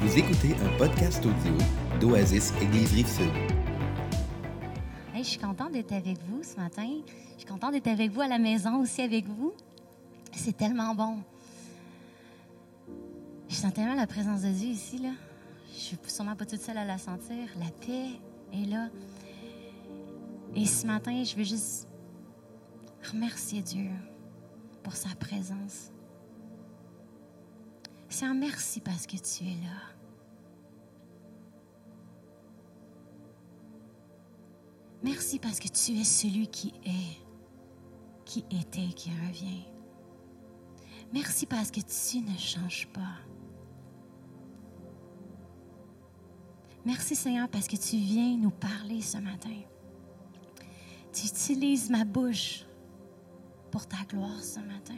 Vous 0.00 0.16
écoutez 0.16 0.54
un 0.54 0.78
podcast 0.78 1.22
audio 1.26 1.52
d'Oasis 2.00 2.54
Église 2.62 2.90
Rive-Sud. 2.94 3.30
Hey, 5.12 5.22
je 5.22 5.28
suis 5.28 5.38
contente 5.38 5.72
d'être 5.72 5.92
avec 5.92 6.16
vous 6.22 6.42
ce 6.42 6.56
matin. 6.56 6.88
Je 7.34 7.40
suis 7.40 7.46
contente 7.46 7.72
d'être 7.72 7.86
avec 7.86 8.10
vous 8.10 8.22
à 8.22 8.26
la 8.26 8.38
maison 8.38 8.80
aussi 8.80 9.02
avec 9.02 9.26
vous. 9.26 9.52
C'est 10.34 10.56
tellement 10.56 10.94
bon. 10.94 11.18
Je 13.50 13.54
sens 13.54 13.74
tellement 13.74 13.94
la 13.94 14.06
présence 14.06 14.40
de 14.40 14.48
Dieu 14.48 14.68
ici, 14.68 14.96
là. 14.96 15.10
Je 15.74 15.78
suis 15.78 15.98
sûrement 16.06 16.34
pas 16.34 16.46
toute 16.46 16.62
seule 16.62 16.78
à 16.78 16.86
la 16.86 16.96
sentir. 16.96 17.36
La 17.58 17.70
paix 17.86 18.08
est 18.54 18.70
là. 18.70 18.88
Et 20.56 20.64
ce 20.64 20.86
matin, 20.86 21.22
je 21.22 21.36
veux 21.36 21.44
juste 21.44 21.86
remercier 23.12 23.60
Dieu 23.60 23.90
pour 24.82 24.96
sa 24.96 25.14
présence. 25.14 25.92
C'est 28.08 28.24
un 28.26 28.34
merci 28.34 28.80
parce 28.80 29.06
que 29.06 29.16
tu 29.16 29.44
es 29.44 29.54
là. 29.62 29.99
Merci 35.02 35.38
parce 35.38 35.58
que 35.58 35.68
tu 35.68 35.98
es 35.98 36.04
celui 36.04 36.46
qui 36.48 36.74
est, 36.84 37.16
qui 38.24 38.44
était, 38.50 38.92
qui 38.94 39.10
revient. 39.10 39.62
Merci 41.12 41.46
parce 41.46 41.70
que 41.70 41.80
tu 41.80 42.20
ne 42.20 42.36
changes 42.36 42.86
pas. 42.88 43.16
Merci 46.84 47.14
Seigneur 47.16 47.48
parce 47.48 47.66
que 47.66 47.76
tu 47.76 47.96
viens 47.96 48.36
nous 48.36 48.50
parler 48.50 49.00
ce 49.00 49.18
matin. 49.18 49.56
Tu 51.12 51.26
utilises 51.26 51.90
ma 51.90 52.04
bouche 52.04 52.64
pour 53.70 53.86
ta 53.86 53.98
gloire 54.08 54.42
ce 54.42 54.60
matin. 54.60 54.94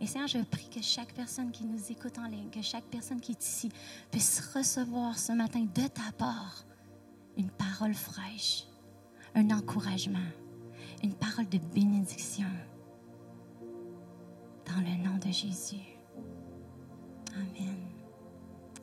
Et 0.00 0.06
Seigneur, 0.06 0.28
je 0.28 0.38
prie 0.38 0.68
que 0.68 0.82
chaque 0.82 1.12
personne 1.14 1.50
qui 1.50 1.64
nous 1.64 1.90
écoute 1.90 2.18
en 2.18 2.26
ligne, 2.26 2.50
que 2.50 2.62
chaque 2.62 2.84
personne 2.84 3.20
qui 3.20 3.32
est 3.32 3.44
ici 3.44 3.70
puisse 4.10 4.40
recevoir 4.54 5.18
ce 5.18 5.32
matin 5.32 5.60
de 5.60 5.86
ta 5.88 6.12
part 6.16 6.66
une 7.36 7.50
parole 7.50 7.94
fraîche, 7.94 8.64
un 9.34 9.50
encouragement, 9.50 10.18
une 11.02 11.14
parole 11.14 11.48
de 11.48 11.58
bénédiction. 11.58 12.48
Dans 14.66 14.80
le 14.80 15.04
nom 15.04 15.16
de 15.18 15.30
Jésus. 15.30 15.76
Amen. 17.34 17.76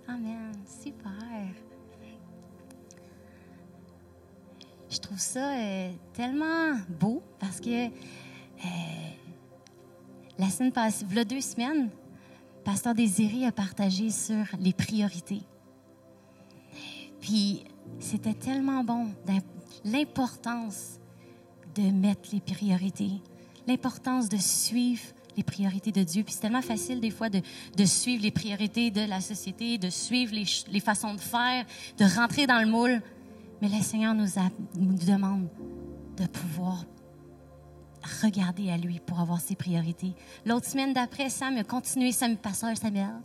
Amen. 0.07 0.53
Super. 0.65 1.47
Je 4.89 4.99
trouve 4.99 5.19
ça 5.19 5.57
euh, 5.57 5.91
tellement 6.13 6.77
beau 6.87 7.23
parce 7.39 7.59
que 7.59 7.87
euh, 7.87 7.89
la 10.37 10.49
semaine 10.49 10.71
passée, 10.71 11.05
il 11.09 11.15
y 11.15 11.19
a 11.19 11.25
deux 11.25 11.41
semaines, 11.41 11.89
Pasteur 12.63 12.93
Désiré 12.93 13.45
a 13.45 13.51
partagé 13.51 14.09
sur 14.09 14.45
les 14.59 14.71
priorités. 14.71 15.41
Puis 17.19 17.63
c'était 17.99 18.33
tellement 18.33 18.83
bon, 18.83 19.07
l'importance 19.83 20.99
de 21.75 21.83
mettre 21.91 22.29
les 22.31 22.39
priorités, 22.39 23.21
l'importance 23.67 24.29
de 24.29 24.37
suivre 24.37 25.01
les 25.35 25.43
priorités 25.43 25.91
de 25.91 26.03
Dieu. 26.03 26.23
Puis 26.23 26.33
c'est 26.33 26.41
tellement 26.41 26.61
facile 26.61 26.99
des 26.99 27.09
fois 27.09 27.29
de, 27.29 27.41
suivre 27.85 28.23
les 28.23 28.31
priorités 28.31 28.91
de 28.91 29.01
la 29.01 29.21
société, 29.21 29.77
de 29.77 29.89
suivre 29.89 30.33
les, 30.33 30.79
façons 30.79 31.13
de 31.13 31.19
faire, 31.19 31.65
de 31.97 32.05
rentrer 32.05 32.47
dans 32.47 32.59
le 32.59 32.67
moule. 32.67 33.01
Mais 33.61 33.69
le 33.69 33.81
Seigneur 33.81 34.13
nous, 34.13 34.27
nous 34.75 34.93
demande 34.93 35.47
de 36.17 36.25
pouvoir 36.27 36.85
regarder 38.21 38.69
à 38.69 38.77
lui 38.77 38.99
pour 38.99 39.19
avoir 39.19 39.39
ses 39.39 39.55
priorités. 39.55 40.13
L'autre 40.45 40.67
semaine 40.67 40.93
d'après, 40.93 41.29
Sam 41.29 41.57
a 41.57 41.63
continué, 41.63 42.11
Sam, 42.11 42.35
pasteur 42.35 42.75
Samuel, 42.77 43.21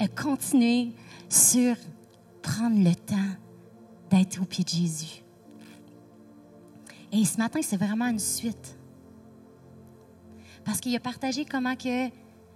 a 0.00 0.08
continué 0.08 0.92
sur 1.28 1.76
prendre 2.42 2.82
le 2.82 2.94
temps 2.94 3.36
d'être 4.14 4.40
au 4.40 4.44
pied 4.44 4.64
de 4.64 4.68
Jésus. 4.68 5.22
Et 7.12 7.24
ce 7.24 7.36
matin, 7.38 7.60
c'est 7.62 7.76
vraiment 7.76 8.06
une 8.06 8.18
suite. 8.18 8.76
Parce 10.64 10.80
qu'il 10.80 10.94
a 10.96 11.00
partagé 11.00 11.44
comment 11.44 11.76
que 11.76 12.08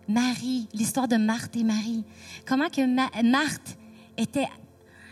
Marie, 0.09 0.69
l'histoire 0.73 1.09
de 1.09 1.17
Marthe 1.17 1.57
et 1.57 1.65
Marie, 1.65 2.05
comment 2.47 2.69
que 2.69 2.85
Marthe 3.23 3.77
était 4.17 4.49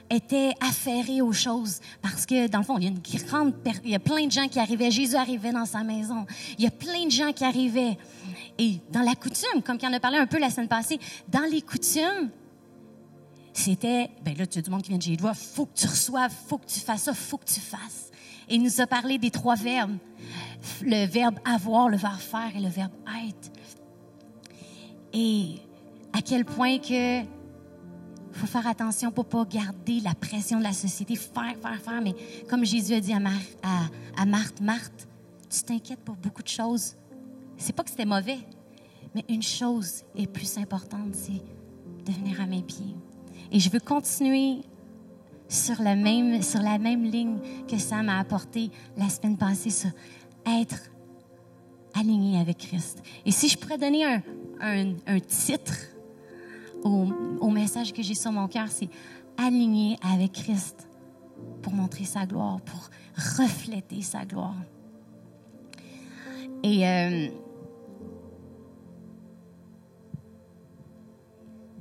était 0.09 0.53
affairée 0.61 1.21
aux 1.21 1.33
choses 1.33 1.81
parce 2.01 2.27
que 2.27 2.47
dans 2.47 2.59
le 2.59 2.65
fond 2.65 2.79
il 2.79 2.85
y 2.85 2.87
a 2.87 2.91
une 2.91 3.25
grande 3.27 3.53
il 3.85 3.91
y 3.91 3.95
a 3.97 3.99
plein 3.99 4.25
de 4.25 4.31
gens 4.31 4.47
qui 4.47 4.61
arrivaient 4.61 4.93
Jésus 4.93 5.17
arrivait 5.17 5.51
dans 5.51 5.65
sa 5.65 5.83
maison 5.83 6.27
il 6.57 6.63
y 6.63 6.67
a 6.69 6.71
plein 6.71 7.07
de 7.07 7.11
gens 7.11 7.33
qui 7.33 7.45
arrivaient 7.45 7.99
et 8.57 8.77
dans 8.93 9.01
la 9.01 9.17
coutume 9.17 9.65
comme 9.65 9.79
qui 9.79 9.85
en 9.85 9.93
a 9.93 9.99
parlé 9.99 10.19
un 10.19 10.29
peu 10.29 10.39
la 10.39 10.49
semaine 10.49 10.69
passée 10.69 11.01
dans 11.27 11.43
les 11.51 11.61
coutumes 11.61 12.31
c'était, 13.59 14.11
ben 14.25 14.37
là, 14.37 14.47
tu 14.47 14.59
as 14.59 14.63
du 14.63 14.71
monde 14.71 14.83
qui 14.83 14.91
vient 14.91 14.99
de 14.99 15.03
Jésus, 15.03 15.19
faut 15.35 15.67
que 15.67 15.75
tu 15.75 15.87
reçoives, 15.87 16.33
faut 16.47 16.59
que 16.59 16.67
tu 16.67 16.81
fasses 16.81 17.05
ça, 17.05 17.15
faut 17.15 17.39
que 17.39 17.47
tu 17.47 17.61
fasses. 17.61 18.11
Et 18.49 18.57
il 18.57 18.63
nous 18.63 18.81
a 18.81 18.87
parlé 18.87 19.19
des 19.19 19.31
trois 19.31 19.57
verbes. 19.57 19.97
Le 20.83 21.07
verbe 21.07 21.39
avoir, 21.45 21.89
le 21.89 21.97
verbe 21.97 22.19
faire 22.19 22.53
et 22.55 22.61
le 22.61 22.69
verbe 22.69 22.93
être. 23.27 23.51
Et 25.13 25.57
à 26.13 26.23
quel 26.23 26.45
point 26.45 26.79
que 26.79 27.23
faut 28.33 28.47
faire 28.47 28.67
attention 28.67 29.11
pour 29.11 29.25
pas 29.25 29.45
garder 29.47 30.01
la 30.01 30.15
pression 30.15 30.59
de 30.59 30.65
la 30.65 30.75
société, 30.75 31.17
faire, 31.17 31.57
faire, 31.61 31.81
faire. 31.81 32.03
Mais 32.03 32.15
comme 32.49 32.65
Jésus 32.65 32.93
a 32.93 33.01
dit 33.01 33.15
à, 33.15 33.21
à, 33.63 34.21
à 34.21 34.27
Marthe, 34.27 34.61
Marthe, 34.61 35.09
tu 35.49 35.63
t'inquiètes 35.63 36.05
pour 36.05 36.17
beaucoup 36.17 36.43
de 36.43 36.49
choses. 36.49 36.95
C'est 37.57 37.75
pas 37.75 37.83
que 37.83 37.91
c'était 37.91 38.05
mauvais, 38.05 38.39
mais 39.15 39.25
une 39.29 39.43
chose 39.43 40.05
est 40.15 40.27
plus 40.27 40.59
importante, 40.59 41.15
c'est 41.15 41.43
de 42.05 42.13
venir 42.13 42.41
à 42.41 42.47
mes 42.47 42.63
pieds. 42.63 42.95
Et 43.53 43.61
je 43.61 43.71
veux 43.71 43.81
continuer 43.81 44.59
sur 45.49 45.81
la 45.81 45.95
même, 45.95 46.43
sur 46.43 46.61
la 46.61 46.79
même 46.79 47.05
ligne 47.05 47.39
que 47.69 47.79
Sam 47.79 48.09
a 48.09 48.19
apporté 48.19 48.71
la 48.97 49.09
semaine 49.09 49.37
passée, 49.37 49.71
sur 49.71 49.91
être 50.47 50.91
aligné 51.95 52.39
avec 52.39 52.59
Christ. 52.59 53.03
Et 53.25 53.31
si 53.31 53.49
je 53.49 53.57
pourrais 53.57 53.79
donner 53.79 54.05
un, 54.05 54.23
un, 54.61 55.21
titre 55.21 55.75
au, 56.83 57.07
au, 57.41 57.51
message 57.51 57.93
que 57.93 58.03
j'ai 58.03 58.15
sur 58.15 58.33
mon 58.33 58.49
cœur, 58.49 58.69
c'est 58.69 58.91
aligné 59.37 59.99
avec 60.03 60.33
Christ 60.33 60.89
pour 61.63 61.73
montrer 61.73 62.05
sa 62.05 62.27
gloire, 62.27 62.61
pour 62.61 62.91
refléter 63.39 64.03
sa 64.03 64.25
gloire. 64.25 64.57
Et 66.63 66.87
euh, 66.87 67.29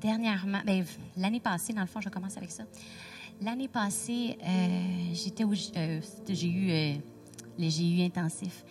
dernièrement, 0.05 0.59
ben, 0.65 0.85
l'année 1.17 1.39
passée, 1.39 1.73
dans 1.73 1.81
le 1.81 1.87
fond, 1.87 1.99
je 1.99 2.09
commence 2.09 2.37
avec 2.37 2.51
ça. 2.51 2.63
L'année 3.41 3.67
passée, 3.67 4.37
euh, 4.43 5.13
j'étais 5.13 5.43
euh, 5.43 5.99
j'ai 6.29 6.47
eu 6.47 6.71
euh, 6.71 6.93
les 7.57 7.69
GU 7.69 8.03
intensifs. 8.03 8.63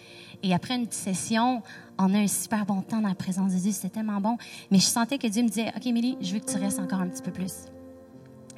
Et 0.42 0.54
après 0.54 0.76
une 0.76 0.90
session, 0.90 1.62
on 1.98 2.14
a 2.14 2.18
un 2.18 2.28
super 2.28 2.64
bon 2.64 2.82
temps 2.82 3.00
dans 3.00 3.08
la 3.08 3.14
présence 3.14 3.52
de 3.52 3.58
Dieu. 3.58 3.72
C'était 3.72 3.88
tellement 3.88 4.20
bon. 4.20 4.36
Mais 4.70 4.78
je 4.78 4.84
sentais 4.84 5.18
que 5.18 5.26
Dieu 5.26 5.42
me 5.42 5.48
disait, 5.48 5.72
OK, 5.76 5.86
Émilie, 5.86 6.16
je 6.20 6.34
veux 6.34 6.38
que 6.38 6.50
tu 6.50 6.56
restes 6.56 6.78
encore 6.78 7.00
un 7.00 7.08
petit 7.08 7.22
peu 7.22 7.32
plus. 7.32 7.66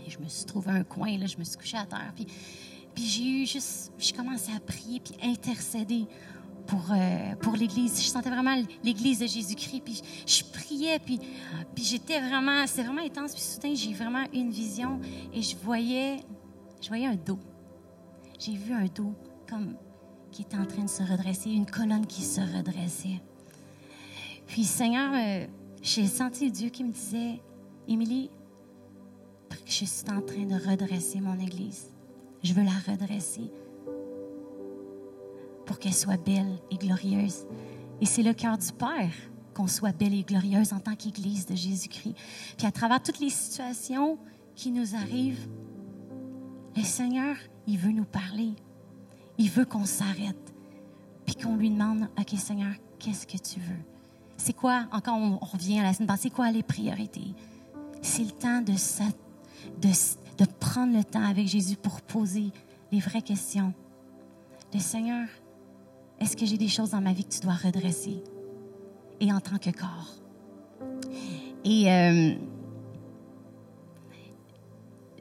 Et 0.06 0.10
je 0.10 0.18
me 0.18 0.28
suis 0.28 0.44
trouvé 0.44 0.70
un 0.70 0.84
coin, 0.84 1.16
là, 1.16 1.26
je 1.26 1.38
me 1.38 1.44
suis 1.44 1.56
couchée 1.56 1.78
à 1.78 1.86
terre. 1.86 2.12
Puis, 2.14 2.26
puis 2.94 3.04
j'ai 3.04 3.24
eu 3.24 3.46
juste, 3.46 3.92
je 3.98 4.12
commençais 4.12 4.52
à 4.52 4.60
prier 4.60 5.00
puis 5.00 5.14
intercéder 5.22 6.06
pour, 6.66 6.84
euh, 6.90 7.34
pour 7.36 7.54
l'Église. 7.54 8.02
Je 8.02 8.08
sentais 8.08 8.30
vraiment 8.30 8.56
l'Église 8.82 9.20
de 9.20 9.26
Jésus-Christ. 9.26 9.80
Puis 9.84 10.02
je 10.26 10.42
priais, 10.44 10.98
puis, 10.98 11.20
puis 11.74 11.84
j'étais 11.84 12.20
vraiment, 12.20 12.66
c'était 12.66 12.84
vraiment 12.84 13.02
intense. 13.02 13.32
Puis 13.32 13.42
soudain, 13.42 13.74
j'ai 13.74 13.92
vraiment 13.92 14.24
une 14.32 14.50
vision 14.50 15.00
et 15.32 15.42
je 15.42 15.56
voyais, 15.56 16.18
je 16.80 16.88
voyais 16.88 17.06
un 17.06 17.16
dos. 17.16 17.38
J'ai 18.38 18.52
vu 18.52 18.72
un 18.72 18.86
dos 18.86 19.14
comme 19.48 19.76
qui 20.30 20.42
était 20.42 20.56
en 20.56 20.66
train 20.66 20.82
de 20.82 20.88
se 20.88 21.02
redresser, 21.02 21.50
une 21.50 21.66
colonne 21.66 22.06
qui 22.06 22.22
se 22.22 22.40
redressait. 22.40 23.22
Puis 24.46 24.64
Seigneur, 24.64 25.12
euh, 25.14 25.46
j'ai 25.82 26.06
senti 26.06 26.50
Dieu 26.50 26.68
qui 26.68 26.84
me 26.84 26.92
disait, 26.92 27.40
Émilie, 27.88 28.30
je 29.64 29.84
suis 29.84 30.10
en 30.10 30.20
train 30.20 30.44
de 30.44 30.54
redresser 30.54 31.20
mon 31.20 31.38
Église. 31.38 31.90
Je 32.42 32.52
veux 32.52 32.62
la 32.62 32.92
redresser 32.92 33.50
pour 35.66 35.78
qu'elle 35.78 35.94
soit 35.94 36.22
belle 36.22 36.58
et 36.70 36.76
glorieuse. 36.76 37.46
Et 38.00 38.06
c'est 38.06 38.22
le 38.22 38.32
cœur 38.32 38.56
du 38.56 38.72
Père 38.72 39.12
qu'on 39.54 39.66
soit 39.66 39.92
belle 39.92 40.14
et 40.14 40.22
glorieuse 40.22 40.72
en 40.72 40.80
tant 40.80 40.94
qu'Église 40.94 41.46
de 41.46 41.54
Jésus-Christ. 41.54 42.14
Puis 42.56 42.66
à 42.66 42.72
travers 42.72 43.02
toutes 43.02 43.20
les 43.20 43.30
situations 43.30 44.18
qui 44.54 44.70
nous 44.70 44.94
arrivent, 44.94 45.48
le 46.76 46.82
Seigneur, 46.82 47.36
il 47.66 47.78
veut 47.78 47.92
nous 47.92 48.04
parler. 48.04 48.52
Il 49.38 49.50
veut 49.50 49.64
qu'on 49.64 49.86
s'arrête. 49.86 50.54
Puis 51.24 51.34
qu'on 51.36 51.56
lui 51.56 51.70
demande, 51.70 52.08
OK 52.18 52.38
Seigneur, 52.38 52.72
qu'est-ce 52.98 53.26
que 53.26 53.38
tu 53.38 53.60
veux? 53.60 53.82
C'est 54.36 54.52
quoi, 54.52 54.86
encore 54.92 55.16
on, 55.16 55.38
revient 55.38 55.80
à 55.80 55.84
la 55.84 55.94
semaine 55.94 56.06
passée, 56.06 56.24
c'est 56.24 56.30
quoi 56.30 56.50
les 56.50 56.62
priorités? 56.62 57.34
C'est 58.02 58.24
le 58.24 58.30
temps 58.30 58.60
de, 58.60 58.72
de, 58.72 59.88
de 60.38 60.44
prendre 60.60 60.96
le 60.96 61.02
temps 61.02 61.24
avec 61.24 61.48
Jésus 61.48 61.76
pour 61.76 62.02
poser 62.02 62.52
les 62.92 63.00
vraies 63.00 63.22
questions. 63.22 63.72
Le 64.74 64.80
Seigneur, 64.80 65.26
est-ce 66.20 66.36
que 66.36 66.46
j'ai 66.46 66.58
des 66.58 66.68
choses 66.68 66.90
dans 66.90 67.00
ma 67.00 67.12
vie 67.12 67.24
que 67.24 67.34
tu 67.34 67.40
dois 67.40 67.54
redresser? 67.54 68.22
Et 69.20 69.32
en 69.32 69.40
tant 69.40 69.58
que 69.58 69.70
corps. 69.70 70.16
Et 71.64 71.90
euh, 71.90 72.34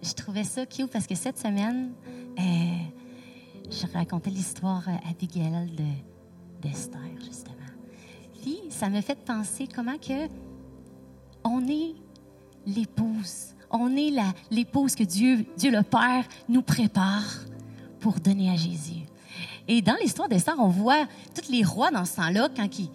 je 0.02 0.14
trouvais 0.14 0.44
ça 0.44 0.66
cute 0.66 0.92
parce 0.92 1.08
que 1.08 1.16
cette 1.16 1.38
semaine, 1.38 1.94
euh, 2.38 2.42
je 3.70 3.92
racontais 3.94 4.30
l'histoire 4.30 4.88
à 4.88 5.10
Abigail 5.10 5.72
de, 5.72 5.84
d'Esther, 6.62 7.00
justement. 7.26 7.56
Puis, 8.42 8.60
ça 8.70 8.90
me 8.90 9.02
fait 9.02 9.18
penser 9.26 9.68
comment 9.74 9.98
que 9.98 10.28
on 11.44 11.68
est 11.68 11.96
l'épouse. 12.66 13.56
On 13.72 13.96
est 13.96 14.12
l'épouse 14.52 14.96
que 14.96 15.04
Dieu, 15.04 15.46
Dieu 15.58 15.72
le 15.72 15.84
Père 15.84 16.26
nous 16.48 16.62
prépare 16.62 17.46
pour 18.00 18.20
donner 18.20 18.50
à 18.50 18.56
Jésus. 18.56 19.05
Et 19.68 19.82
dans 19.82 19.96
l'histoire 20.02 20.30
d'Esther, 20.30 20.56
on 20.60 20.68
voit 20.68 21.08
tous 21.34 21.52
les 21.52 21.64
rois 21.64 21.92
dans 21.92 22.06
ce 22.06 22.18
temps-là, 22.18 22.50
quand 22.56 22.80
ils, 22.80 22.90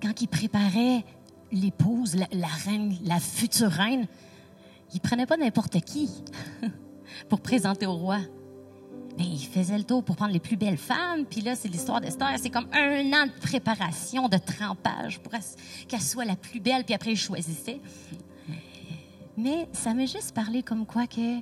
quand 0.00 0.20
ils 0.20 0.28
préparaient 0.28 1.04
l'épouse, 1.50 2.16
la, 2.16 2.46
reine, 2.46 2.96
la 3.04 3.18
future 3.18 3.70
reine, 3.70 4.06
ils 4.94 5.00
prenaient 5.00 5.26
pas 5.26 5.36
n'importe 5.36 5.80
qui 5.80 6.08
pour 7.28 7.40
présenter 7.40 7.86
au 7.86 7.94
roi. 7.94 8.18
Mais 9.18 9.24
ils 9.24 9.44
faisaient 9.44 9.76
le 9.76 9.84
tour 9.84 10.02
pour 10.02 10.16
prendre 10.16 10.32
les 10.32 10.40
plus 10.40 10.56
belles 10.56 10.78
femmes. 10.78 11.26
Puis 11.26 11.42
là, 11.42 11.54
c'est 11.54 11.68
l'histoire 11.68 12.00
d'Esther. 12.00 12.34
C'est 12.40 12.48
comme 12.48 12.68
un 12.72 13.12
an 13.12 13.26
de 13.26 13.40
préparation, 13.42 14.28
de 14.28 14.38
trempage 14.38 15.20
pour 15.20 15.32
qu'elle 15.86 16.00
soit 16.00 16.24
la 16.24 16.36
plus 16.36 16.60
belle. 16.60 16.84
Puis 16.84 16.94
après, 16.94 17.12
ils 17.12 17.18
choisissaient. 17.18 17.80
Mais 19.36 19.68
ça 19.72 19.92
m'a 19.92 20.06
juste 20.06 20.32
parlé 20.32 20.62
comme 20.62 20.86
quoi 20.86 21.06
que 21.06 21.40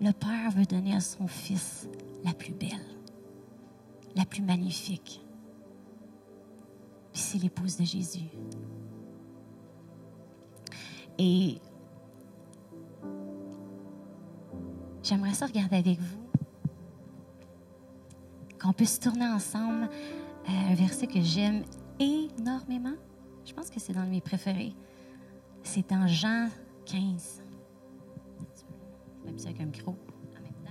le 0.00 0.12
Père 0.12 0.50
veut 0.50 0.64
donner 0.64 0.94
à 0.94 1.00
son 1.00 1.26
Fils 1.26 1.88
la 2.24 2.32
plus 2.32 2.52
belle, 2.52 2.68
la 4.16 4.24
plus 4.24 4.42
magnifique. 4.42 5.24
Puis 7.12 7.22
c'est 7.22 7.38
l'épouse 7.38 7.76
de 7.76 7.84
Jésus. 7.84 8.30
Et 11.18 11.58
j'aimerais 15.02 15.34
ça 15.34 15.46
regarder 15.46 15.76
avec 15.76 15.98
vous. 15.98 16.18
Qu'on 18.58 18.72
puisse 18.72 18.98
tourner 19.00 19.26
ensemble 19.26 19.84
euh, 19.84 20.70
un 20.70 20.74
verset 20.74 21.06
que 21.06 21.20
j'aime 21.20 21.64
énormément. 21.98 22.94
Je 23.44 23.52
pense 23.52 23.70
que 23.70 23.80
c'est 23.80 23.92
dans 23.92 24.06
mes 24.06 24.20
préférés. 24.20 24.74
C'est 25.62 25.92
en 25.92 26.06
Jean 26.06 26.48
15. 26.86 27.42
Avec 29.44 29.60
un 29.60 29.66
micro 29.66 29.92
en 29.92 30.42
même 30.42 30.52
temps. 30.64 30.70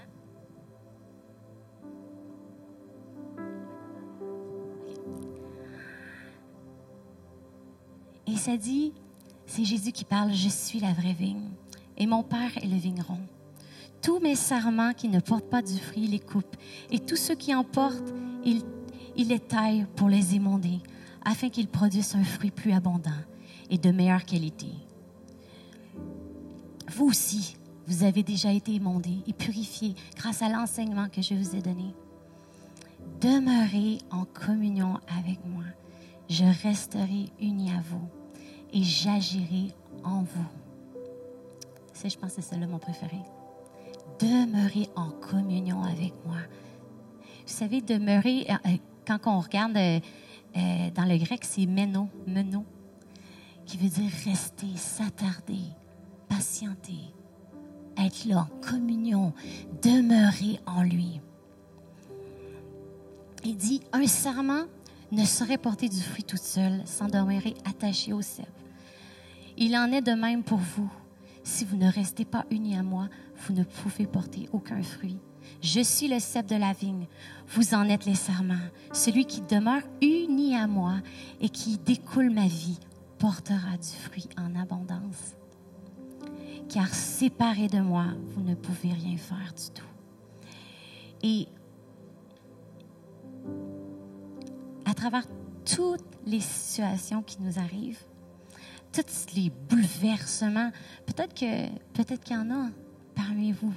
Et 8.27 8.35
ça 8.35 8.57
dit, 8.57 8.93
c'est 9.47 9.65
Jésus 9.65 9.91
qui 9.91 10.05
parle, 10.05 10.33
je 10.33 10.49
suis 10.49 10.79
la 10.79 10.93
vraie 10.93 11.13
vigne 11.13 11.49
et 11.97 12.07
mon 12.07 12.23
Père 12.23 12.57
est 12.57 12.67
le 12.67 12.77
vigneron. 12.77 13.19
Tous 14.01 14.19
mes 14.19 14.35
serments 14.35 14.93
qui 14.93 15.09
ne 15.09 15.19
portent 15.19 15.49
pas 15.49 15.61
du 15.61 15.77
fruit, 15.77 16.03
il 16.03 16.11
les 16.11 16.19
coupe. 16.19 16.55
Et 16.89 16.99
tous 16.99 17.17
ceux 17.17 17.35
qui 17.35 17.53
en 17.53 17.63
portent, 17.65 18.13
il, 18.45 18.63
il 19.17 19.27
les 19.27 19.39
taille 19.39 19.85
pour 19.95 20.07
les 20.07 20.35
émonder, 20.35 20.79
afin 21.25 21.49
qu'ils 21.49 21.67
produisent 21.67 22.15
un 22.15 22.23
fruit 22.23 22.51
plus 22.51 22.71
abondant 22.71 23.11
et 23.69 23.77
de 23.77 23.91
meilleure 23.91 24.23
qualité. 24.23 24.67
Vous 26.87 27.07
aussi, 27.07 27.57
vous 27.89 28.03
avez 28.03 28.21
déjà 28.21 28.53
été 28.53 28.75
émondés 28.75 29.17
et 29.25 29.33
purifiés 29.33 29.95
grâce 30.15 30.43
à 30.43 30.49
l'enseignement 30.49 31.09
que 31.09 31.23
je 31.23 31.33
vous 31.33 31.55
ai 31.55 31.61
donné. 31.61 31.95
Demeurez 33.19 33.97
en 34.11 34.25
communion 34.25 34.99
avec 35.17 35.43
moi. 35.43 35.63
Je 36.29 36.45
resterai 36.61 37.31
uni 37.41 37.71
à 37.71 37.81
vous 37.89 38.07
et 38.71 38.83
j'agirai 38.83 39.73
en 40.03 40.21
vous. 40.21 40.45
C'est, 41.91 42.09
je 42.09 42.17
pense 42.19 42.35
que 42.35 42.41
c'est 42.43 42.49
celle-là 42.49 42.67
mon 42.67 42.77
préféré. 42.77 43.17
Demeurez 44.19 44.87
en 44.95 45.09
communion 45.09 45.81
avec 45.81 46.13
moi. 46.27 46.37
Vous 47.47 47.53
savez, 47.53 47.81
demeurer, 47.81 48.45
euh, 48.51 48.53
euh, 48.67 48.77
quand 49.07 49.17
on 49.25 49.39
regarde 49.39 49.75
euh, 49.75 49.99
dans 50.93 51.05
le 51.05 51.17
grec, 51.17 51.43
c'est 51.43 51.65
meno, 51.65 52.07
meno, 52.27 52.63
qui 53.65 53.77
veut 53.77 53.89
dire 53.89 54.11
rester, 54.25 54.77
s'attarder, 54.77 55.63
patienter 56.27 57.13
être 58.05 58.25
là 58.25 58.47
en 58.49 58.61
communion, 58.61 59.33
demeurer 59.81 60.59
en 60.65 60.83
lui? 60.83 61.21
Il 63.43 63.55
dit, 63.55 63.81
un 63.93 64.05
serment 64.05 64.65
ne 65.11 65.25
saurait 65.25 65.57
porter 65.57 65.89
du 65.89 65.99
fruit 66.01 66.23
toute 66.23 66.41
seule 66.41 66.81
sans 66.85 67.07
demeurer 67.07 67.55
attaché 67.65 68.13
au 68.13 68.21
cèpe. 68.21 68.47
Il 69.57 69.75
en 69.75 69.91
est 69.91 70.01
de 70.01 70.11
même 70.11 70.43
pour 70.43 70.59
vous. 70.59 70.89
Si 71.43 71.65
vous 71.65 71.77
ne 71.77 71.91
restez 71.91 72.25
pas 72.25 72.45
unis 72.51 72.77
à 72.77 72.83
moi, 72.83 73.09
vous 73.37 73.53
ne 73.53 73.63
pouvez 73.63 74.05
porter 74.05 74.49
aucun 74.51 74.83
fruit. 74.83 75.17
Je 75.61 75.81
suis 75.81 76.07
le 76.07 76.19
cep 76.19 76.45
de 76.45 76.55
la 76.55 76.73
vigne, 76.73 77.07
vous 77.47 77.73
en 77.73 77.89
êtes 77.89 78.05
les 78.05 78.15
serments. 78.15 78.55
Celui 78.93 79.25
qui 79.25 79.41
demeure 79.41 79.81
uni 80.01 80.55
à 80.55 80.67
moi 80.67 80.97
et 81.41 81.49
qui 81.49 81.77
découle 81.77 82.29
ma 82.29 82.47
vie 82.47 82.77
portera 83.17 83.77
du 83.77 83.97
fruit 84.03 84.29
en 84.37 84.55
abondance 84.55 85.38
car 86.69 86.87
séparé 86.93 87.67
de 87.67 87.79
moi, 87.79 88.05
vous 88.29 88.41
ne 88.41 88.55
pouvez 88.55 88.93
rien 88.93 89.17
faire 89.17 89.53
du 89.55 89.71
tout. 89.73 89.87
Et 91.23 91.47
à 94.85 94.93
travers 94.93 95.25
toutes 95.65 96.05
les 96.25 96.39
situations 96.39 97.23
qui 97.23 97.41
nous 97.41 97.59
arrivent, 97.59 98.03
tous 98.91 99.35
les 99.35 99.51
bouleversements, 99.69 100.71
peut-être 101.05 101.33
que 101.33 101.67
peut-être 101.93 102.23
qu'il 102.23 102.35
y 102.35 102.39
en 102.39 102.49
a 102.51 102.69
parmi 103.15 103.51
vous 103.51 103.73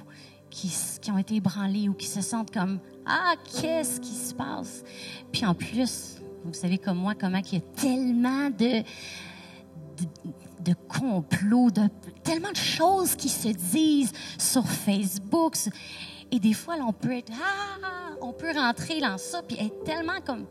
qui, 0.49 0.71
ont 1.11 1.17
été 1.17 1.35
ébranlés 1.35 1.89
ou 1.89 1.93
qui 1.93 2.07
se 2.07 2.21
sentent 2.21 2.51
comme 2.51 2.79
ah 3.05 3.33
qu'est-ce 3.59 3.99
qui 3.99 4.13
se 4.13 4.33
passe? 4.33 4.83
Puis 5.31 5.45
en 5.45 5.55
plus, 5.55 6.21
vous 6.45 6.53
savez 6.53 6.77
comme 6.77 6.97
moi 6.97 7.15
comment 7.15 7.39
il 7.39 7.53
y 7.53 7.57
a 7.57 7.61
tellement 7.75 8.49
de 8.49 8.83
de 10.63 10.73
complots, 10.87 11.71
de 11.71 11.87
tellement 12.23 12.51
de 12.51 12.57
choses 12.57 13.15
qui 13.15 13.29
se 13.29 13.49
disent 13.49 14.11
sur 14.37 14.65
Facebook. 14.67 15.55
Et 16.31 16.39
des 16.39 16.53
fois, 16.53 16.75
on 16.87 16.93
peut 16.93 17.11
être, 17.11 17.31
ah, 17.33 18.15
on 18.21 18.33
peut 18.33 18.51
rentrer 18.53 18.99
dans 18.99 19.17
ça, 19.17 19.41
puis 19.43 19.57
être 19.59 19.83
tellement 19.83 20.21
comme 20.25 20.45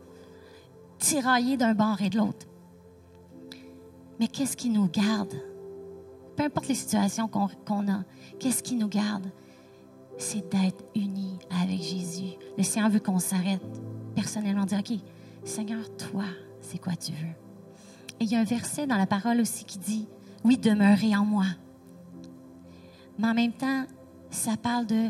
tiraillé 0.99 1.57
d'un 1.57 1.73
bord 1.73 2.01
et 2.01 2.09
de 2.09 2.17
l'autre. 2.17 2.45
Mais 4.19 4.27
qu'est-ce 4.27 4.55
qui 4.55 4.69
nous 4.69 4.87
garde? 4.87 5.33
Peu 6.35 6.43
importe 6.43 6.67
les 6.67 6.75
situations 6.75 7.27
qu'on 7.27 7.87
a, 7.89 8.03
qu'est-ce 8.39 8.63
qui 8.63 8.75
nous 8.75 8.87
garde? 8.87 9.29
C'est 10.17 10.49
d'être 10.49 10.83
unis 10.95 11.37
avec 11.61 11.81
Jésus. 11.81 12.33
Le 12.57 12.63
Seigneur 12.63 12.89
veut 12.89 12.99
qu'on 12.99 13.19
s'arrête 13.19 13.61
personnellement, 14.15 14.65
dire, 14.65 14.79
OK, 14.79 14.97
Seigneur, 15.43 15.83
toi, 15.97 16.25
c'est 16.61 16.77
quoi 16.77 16.95
tu 16.95 17.11
veux? 17.11 17.42
Et 18.23 18.25
il 18.25 18.31
y 18.31 18.35
a 18.37 18.39
un 18.39 18.45
verset 18.45 18.87
dans 18.87 18.95
la 18.95 19.05
parole 19.05 19.41
aussi 19.41 19.65
qui 19.65 19.77
dit, 19.77 20.07
oui, 20.45 20.57
demeurez 20.57 21.13
en 21.13 21.25
moi. 21.25 21.43
Mais 23.19 23.27
en 23.27 23.33
même 23.33 23.51
temps, 23.51 23.83
ça 24.31 24.55
parle 24.55 24.85
de 24.85 25.09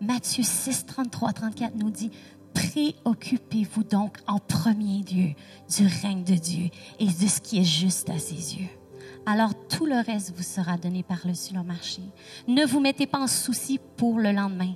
Matthieu 0.00 0.42
6, 0.42 0.86
33, 0.86 1.34
34 1.34 1.76
nous 1.76 1.92
dit, 1.92 2.10
préoccupez-vous 2.52 3.84
donc 3.84 4.18
en 4.26 4.40
premier 4.40 5.04
lieu 5.04 5.34
du 5.70 5.86
règne 6.02 6.24
de 6.24 6.34
Dieu 6.34 6.70
et 6.98 7.06
de 7.06 7.28
ce 7.28 7.40
qui 7.40 7.60
est 7.60 7.64
juste 7.64 8.10
à 8.10 8.18
ses 8.18 8.56
yeux. 8.56 8.70
Alors 9.24 9.52
tout 9.68 9.86
le 9.86 10.04
reste 10.04 10.34
vous 10.36 10.42
sera 10.42 10.76
donné 10.76 11.04
par-dessus 11.04 11.54
le 11.54 11.62
marché. 11.62 12.02
Ne 12.48 12.66
vous 12.66 12.80
mettez 12.80 13.06
pas 13.06 13.20
en 13.20 13.28
souci 13.28 13.78
pour 13.96 14.18
le 14.18 14.32
lendemain. 14.32 14.74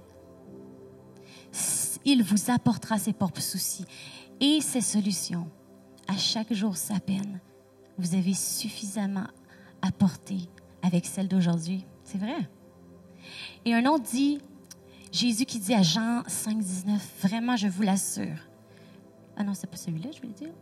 Il 2.04 2.22
vous 2.22 2.48
apportera 2.48 2.96
ses 3.00 3.12
propres 3.12 3.42
soucis 3.42 3.86
et 4.38 4.60
ses 4.60 4.82
solutions. 4.82 5.48
À 6.06 6.16
chaque 6.16 6.52
jour 6.52 6.76
sa 6.76 7.00
peine 7.00 7.40
vous 7.98 8.14
avez 8.14 8.34
suffisamment 8.34 9.26
apporté 9.82 10.48
avec 10.82 11.06
celle 11.06 11.28
d'aujourd'hui. 11.28 11.84
C'est 12.04 12.18
vrai. 12.18 12.48
Et 13.64 13.74
un 13.74 13.84
autre 13.86 14.04
dit, 14.04 14.40
Jésus 15.12 15.44
qui 15.44 15.58
dit 15.58 15.74
à 15.74 15.82
Jean 15.82 16.22
5, 16.26 16.58
19, 16.58 17.12
vraiment, 17.22 17.56
je 17.56 17.68
vous 17.68 17.82
l'assure. 17.82 18.38
Ah 19.36 19.44
non, 19.44 19.54
c'est 19.54 19.66
pas 19.66 19.76
celui-là, 19.76 20.10
je 20.16 20.26
le 20.26 20.32
dire. 20.32 20.52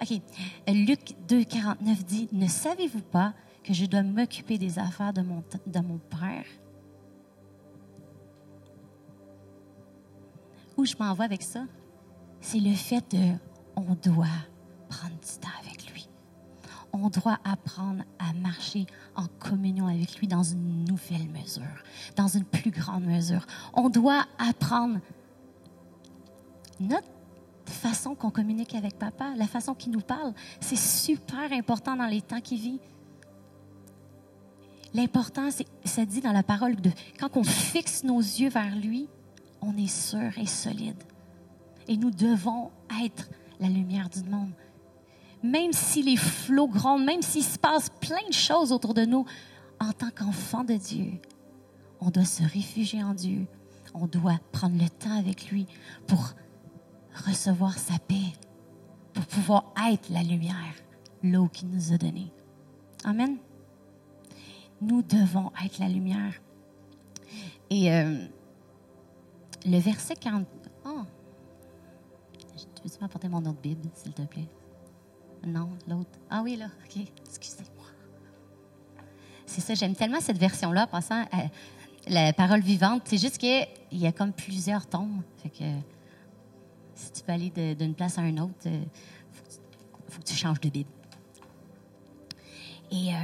OK. 0.00 0.20
Luc 0.68 1.14
2, 1.28 1.44
49 1.44 2.04
dit, 2.04 2.28
ne 2.32 2.46
savez-vous 2.46 3.02
pas 3.02 3.34
que 3.62 3.72
je 3.72 3.86
dois 3.86 4.02
m'occuper 4.02 4.58
des 4.58 4.78
affaires 4.78 5.12
de 5.12 5.22
mon, 5.22 5.42
de 5.66 5.80
mon 5.80 5.98
Père? 5.98 6.44
Où 10.76 10.84
je 10.84 10.94
m'en 10.98 11.14
vais 11.14 11.24
avec 11.24 11.42
ça? 11.42 11.64
C'est 12.40 12.58
le 12.58 12.74
fait 12.74 13.04
de, 13.12 13.34
on 13.76 13.94
doit 13.94 14.26
prendre 14.88 15.14
du 15.14 15.40
temps 15.40 15.48
avec 15.62 15.92
lui 15.92 16.03
on 16.94 17.08
doit 17.08 17.38
apprendre 17.44 18.04
à 18.20 18.32
marcher 18.34 18.86
en 19.16 19.26
communion 19.26 19.88
avec 19.88 20.16
lui 20.18 20.28
dans 20.28 20.44
une 20.44 20.84
nouvelle 20.84 21.28
mesure, 21.28 21.82
dans 22.14 22.28
une 22.28 22.44
plus 22.44 22.70
grande 22.70 23.04
mesure. 23.04 23.44
On 23.74 23.90
doit 23.90 24.24
apprendre 24.38 25.00
notre 26.78 27.08
façon 27.66 28.14
qu'on 28.14 28.30
communique 28.30 28.76
avec 28.76 28.96
papa, 28.96 29.32
la 29.36 29.48
façon 29.48 29.74
qu'il 29.74 29.92
nous 29.92 30.00
parle. 30.00 30.32
C'est 30.60 30.78
super 30.78 31.52
important 31.52 31.96
dans 31.96 32.06
les 32.06 32.22
temps 32.22 32.40
qu'il 32.40 32.60
vit. 32.60 32.80
L'important, 34.92 35.50
c'est, 35.50 35.66
ça 35.84 36.04
dit 36.04 36.20
dans 36.20 36.32
la 36.32 36.44
parole, 36.44 36.76
de, 36.76 36.92
quand 37.18 37.36
on 37.36 37.42
fixe 37.42 38.04
nos 38.04 38.20
yeux 38.20 38.50
vers 38.50 38.76
lui, 38.76 39.08
on 39.60 39.76
est 39.76 39.88
sûr 39.88 40.38
et 40.38 40.46
solide. 40.46 41.02
Et 41.88 41.96
nous 41.96 42.12
devons 42.12 42.70
être 43.02 43.28
la 43.58 43.68
lumière 43.68 44.08
du 44.08 44.22
monde. 44.22 44.52
Même 45.44 45.74
si 45.74 46.02
les 46.02 46.16
flots 46.16 46.68
grondent, 46.68 47.04
même 47.04 47.20
s'il 47.20 47.44
se 47.44 47.58
passe 47.58 47.90
plein 48.00 48.26
de 48.26 48.32
choses 48.32 48.72
autour 48.72 48.94
de 48.94 49.04
nous, 49.04 49.26
en 49.78 49.92
tant 49.92 50.08
qu'enfant 50.08 50.64
de 50.64 50.72
Dieu, 50.72 51.20
on 52.00 52.08
doit 52.08 52.24
se 52.24 52.42
réfugier 52.42 53.04
en 53.04 53.12
Dieu. 53.12 53.46
On 53.92 54.06
doit 54.06 54.40
prendre 54.52 54.82
le 54.82 54.88
temps 54.88 55.18
avec 55.18 55.50
lui 55.50 55.66
pour 56.06 56.32
recevoir 57.26 57.76
sa 57.76 57.98
paix, 57.98 58.32
pour 59.12 59.26
pouvoir 59.26 59.74
être 59.86 60.08
la 60.08 60.22
lumière, 60.22 60.74
l'eau 61.22 61.48
qu'il 61.48 61.68
nous 61.68 61.92
a 61.92 61.98
donnée. 61.98 62.32
Amen. 63.04 63.36
Nous 64.80 65.02
devons 65.02 65.52
être 65.62 65.78
la 65.78 65.90
lumière. 65.90 66.40
Et 67.68 67.92
euh, 67.92 68.26
le 69.66 69.78
verset 69.78 70.16
40. 70.16 70.46
Oh. 70.86 71.02
Peux-tu 72.82 72.98
m'apporter 72.98 73.28
mon 73.28 73.44
autre 73.44 73.60
Bible, 73.60 73.90
s'il 73.92 74.14
te 74.14 74.22
plaît? 74.22 74.48
Non, 75.46 75.70
l'autre. 75.88 76.18
Ah 76.30 76.42
oui, 76.42 76.56
là. 76.56 76.66
OK. 76.84 77.02
Excusez-moi. 77.26 77.84
C'est 79.46 79.60
ça, 79.60 79.74
j'aime 79.74 79.94
tellement 79.94 80.20
cette 80.20 80.38
version-là, 80.38 80.86
passant 80.86 81.22
à 81.32 81.48
la 82.08 82.32
parole 82.32 82.60
vivante. 82.60 83.02
C'est 83.04 83.18
juste 83.18 83.38
qu'il 83.38 83.66
y 83.92 84.06
a 84.06 84.12
comme 84.12 84.32
plusieurs 84.32 84.86
tombes. 84.86 85.22
Fait 85.42 85.50
que 85.50 85.64
si 86.94 87.12
tu 87.12 87.22
peux 87.22 87.32
aller 87.32 87.50
d'une 87.74 87.94
place 87.94 88.18
à 88.18 88.22
une 88.22 88.40
autre, 88.40 88.54
il 88.64 88.72
euh, 88.72 88.84
faut, 90.08 90.20
que 90.20 90.26
tu 90.26 90.34
changes 90.34 90.60
de 90.60 90.68
Bible. 90.68 90.90
Et 92.90 93.12
euh, 93.12 93.16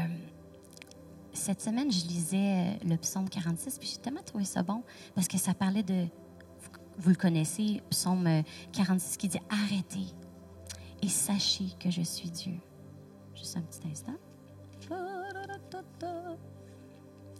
cette 1.32 1.60
semaine, 1.60 1.90
je 1.90 2.06
lisais 2.06 2.36
euh, 2.36 2.88
le 2.88 2.96
psaume 2.96 3.28
46, 3.28 3.78
puis 3.78 3.88
j'ai 3.92 3.98
tellement 3.98 4.22
trouvé 4.22 4.44
ça 4.44 4.62
bon 4.62 4.82
parce 5.14 5.28
que 5.28 5.38
ça 5.38 5.54
parlait 5.54 5.82
de, 5.82 6.06
vous 6.98 7.10
le 7.10 7.16
connaissez, 7.16 7.82
psaume 7.90 8.42
46 8.72 9.16
qui 9.16 9.28
dit 9.28 9.40
Arrêtez 9.48 10.06
et 11.02 11.08
sachez 11.08 11.66
que 11.78 11.90
je 11.90 12.02
suis 12.02 12.30
Dieu. 12.30 12.54
Juste 13.34 13.56
un 13.56 13.62
petit 13.62 13.88
instant. 13.88 14.16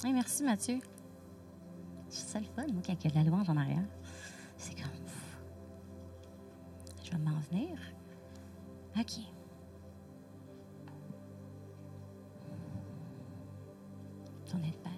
merci 0.05 0.43
Mathieu. 0.43 0.79
C'est 2.09 2.40
le 2.40 2.47
fun, 2.47 2.67
moi, 2.73 2.83
quand 2.85 2.93
il 2.93 3.05
y 3.05 3.07
a 3.07 3.11
de 3.11 3.17
la 3.17 3.31
louange 3.31 3.49
en 3.50 3.57
arrière. 3.57 3.85
C'est 4.57 4.75
comme. 4.75 4.90
Je 7.02 7.11
vais 7.12 7.19
m'en 7.19 7.38
venir. 7.50 7.79
OK. 8.99 9.21
Tournez 14.49 14.71
de 14.71 14.76
page. 14.76 14.93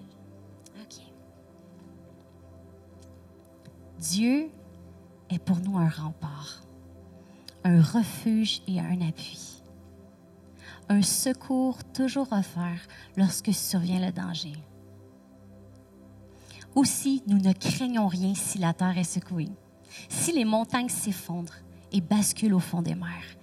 OK. 0.80 1.12
Dieu 3.98 4.50
est 5.30 5.38
pour 5.38 5.58
nous 5.58 5.78
un 5.78 5.88
rempart, 5.88 6.31
un 7.64 7.80
refuge 7.80 8.62
et 8.66 8.80
un 8.80 9.00
appui, 9.06 9.62
un 10.88 11.02
secours 11.02 11.78
toujours 11.92 12.32
offert 12.32 12.80
lorsque 13.16 13.52
survient 13.54 14.04
le 14.04 14.12
danger. 14.12 14.54
Aussi, 16.74 17.22
nous 17.26 17.38
ne 17.38 17.52
craignons 17.52 18.08
rien 18.08 18.34
si 18.34 18.58
la 18.58 18.72
terre 18.72 18.98
est 18.98 19.04
secouée, 19.04 19.50
si 20.08 20.32
les 20.32 20.44
montagnes 20.44 20.88
s'effondrent 20.88 21.58
et 21.92 22.00
basculent 22.00 22.54
au 22.54 22.60
fond 22.60 22.82
des 22.82 22.94
mers, 22.94 23.36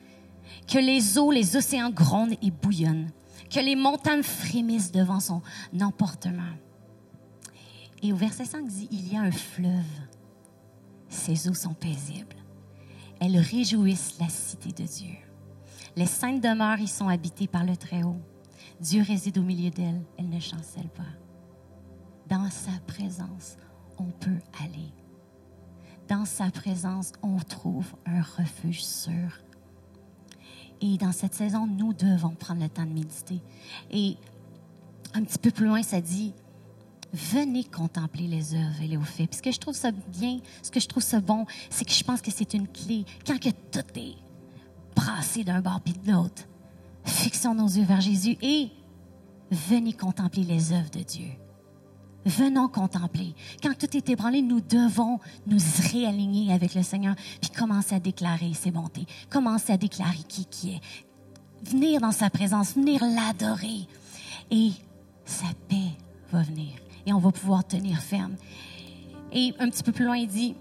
que 0.67 0.79
les 0.79 1.17
eaux, 1.17 1.31
les 1.31 1.55
océans 1.55 1.91
grondent 1.91 2.37
et 2.41 2.51
bouillonnent, 2.51 3.11
que 3.49 3.59
les 3.59 3.75
montagnes 3.75 4.23
frémissent 4.23 4.91
devant 4.91 5.19
son 5.19 5.41
emportement. 5.79 6.53
Et 8.01 8.13
au 8.13 8.15
verset 8.15 8.45
5 8.45 8.67
dit, 8.67 8.87
il 8.91 9.13
y 9.13 9.17
a 9.17 9.21
un 9.21 9.31
fleuve. 9.31 9.85
Ses 11.09 11.49
eaux 11.49 11.53
sont 11.53 11.73
paisibles. 11.73 12.35
Elles 13.19 13.37
réjouissent 13.37 14.17
la 14.19 14.29
cité 14.29 14.69
de 14.71 14.87
Dieu. 14.87 15.15
Les 15.95 16.05
saintes 16.05 16.41
demeures 16.41 16.79
y 16.79 16.87
sont 16.87 17.09
habitées 17.09 17.47
par 17.47 17.65
le 17.65 17.75
Très-Haut. 17.75 18.21
Dieu 18.79 19.03
réside 19.03 19.37
au 19.37 19.43
milieu 19.43 19.69
d'elles. 19.69 20.03
Elles 20.17 20.29
ne 20.29 20.39
chancellent 20.39 20.89
pas 20.89 21.03
dans 22.29 22.49
sa 22.49 22.71
présence, 22.85 23.57
on 23.97 24.05
peut 24.05 24.39
aller. 24.63 24.93
Dans 26.07 26.25
sa 26.25 26.49
présence, 26.51 27.11
on 27.21 27.37
trouve 27.37 27.87
un 28.05 28.21
refuge 28.21 28.83
sûr. 28.83 29.41
Et 30.81 30.97
dans 30.97 31.11
cette 31.11 31.33
saison, 31.33 31.67
nous 31.67 31.93
devons 31.93 32.35
prendre 32.35 32.61
le 32.61 32.69
temps 32.69 32.85
de 32.85 32.93
méditer. 32.93 33.41
Et 33.91 34.15
un 35.13 35.23
petit 35.23 35.39
peu 35.39 35.51
plus 35.51 35.65
loin, 35.65 35.83
ça 35.83 36.01
dit, 36.01 36.33
venez 37.13 37.63
contempler 37.63 38.27
les 38.27 38.53
œuvres 38.53 38.81
et 38.81 38.87
les 38.87 38.97
faits. 38.97 39.29
Puis 39.29 39.37
ce 39.37 39.41
que 39.41 39.51
je 39.51 39.59
trouve 39.59 39.75
ça 39.75 39.91
bien, 39.91 40.39
ce 40.61 40.71
que 40.71 40.79
je 40.79 40.87
trouve 40.87 41.03
ça 41.03 41.19
bon, 41.19 41.45
c'est 41.69 41.85
que 41.85 41.91
je 41.91 42.03
pense 42.03 42.21
que 42.21 42.31
c'est 42.31 42.53
une 42.53 42.67
clé. 42.67 43.05
Quand 43.25 43.39
que 43.39 43.49
tout 43.49 43.85
est 43.95 44.15
brassé 44.95 45.43
d'un 45.43 45.61
bord 45.61 45.81
puis 45.81 45.93
de 45.93 46.11
l'autre, 46.11 46.43
fixons 47.03 47.55
nos 47.55 47.67
yeux 47.67 47.85
vers 47.85 48.01
Jésus 48.01 48.37
et 48.41 48.69
venez 49.51 49.93
contempler 49.93 50.43
les 50.43 50.71
œuvres 50.71 50.91
de 50.91 51.03
Dieu. 51.03 51.29
Venons 52.25 52.67
contempler. 52.67 53.33
Quand 53.63 53.75
tout 53.77 53.95
est 53.95 54.09
ébranlé, 54.09 54.41
nous 54.41 54.59
devons 54.59 55.19
nous 55.47 55.57
réaligner 55.91 56.53
avec 56.53 56.75
le 56.75 56.83
Seigneur, 56.83 57.15
puis 57.41 57.49
commencer 57.49 57.95
à 57.95 57.99
déclarer 57.99 58.53
ses 58.53 58.71
bontés, 58.71 59.05
commencer 59.29 59.71
à 59.71 59.77
déclarer 59.77 60.19
qui 60.27 60.45
qui 60.45 60.71
est, 60.71 60.81
venir 61.63 62.01
dans 62.01 62.11
sa 62.11 62.29
présence, 62.29 62.75
venir 62.75 63.01
l'adorer. 63.03 63.87
Et 64.51 64.71
sa 65.25 65.47
paix 65.69 65.95
va 66.31 66.43
venir 66.43 66.73
et 67.09 67.13
on 67.13 67.19
va 67.19 67.31
pouvoir 67.31 67.65
tenir 67.65 67.97
ferme. 67.97 68.35
Et 69.31 69.53
un 69.59 69.69
petit 69.69 69.83
peu 69.83 69.91
plus 69.91 70.05
loin, 70.05 70.17
il 70.17 70.27
dit, 70.27 70.55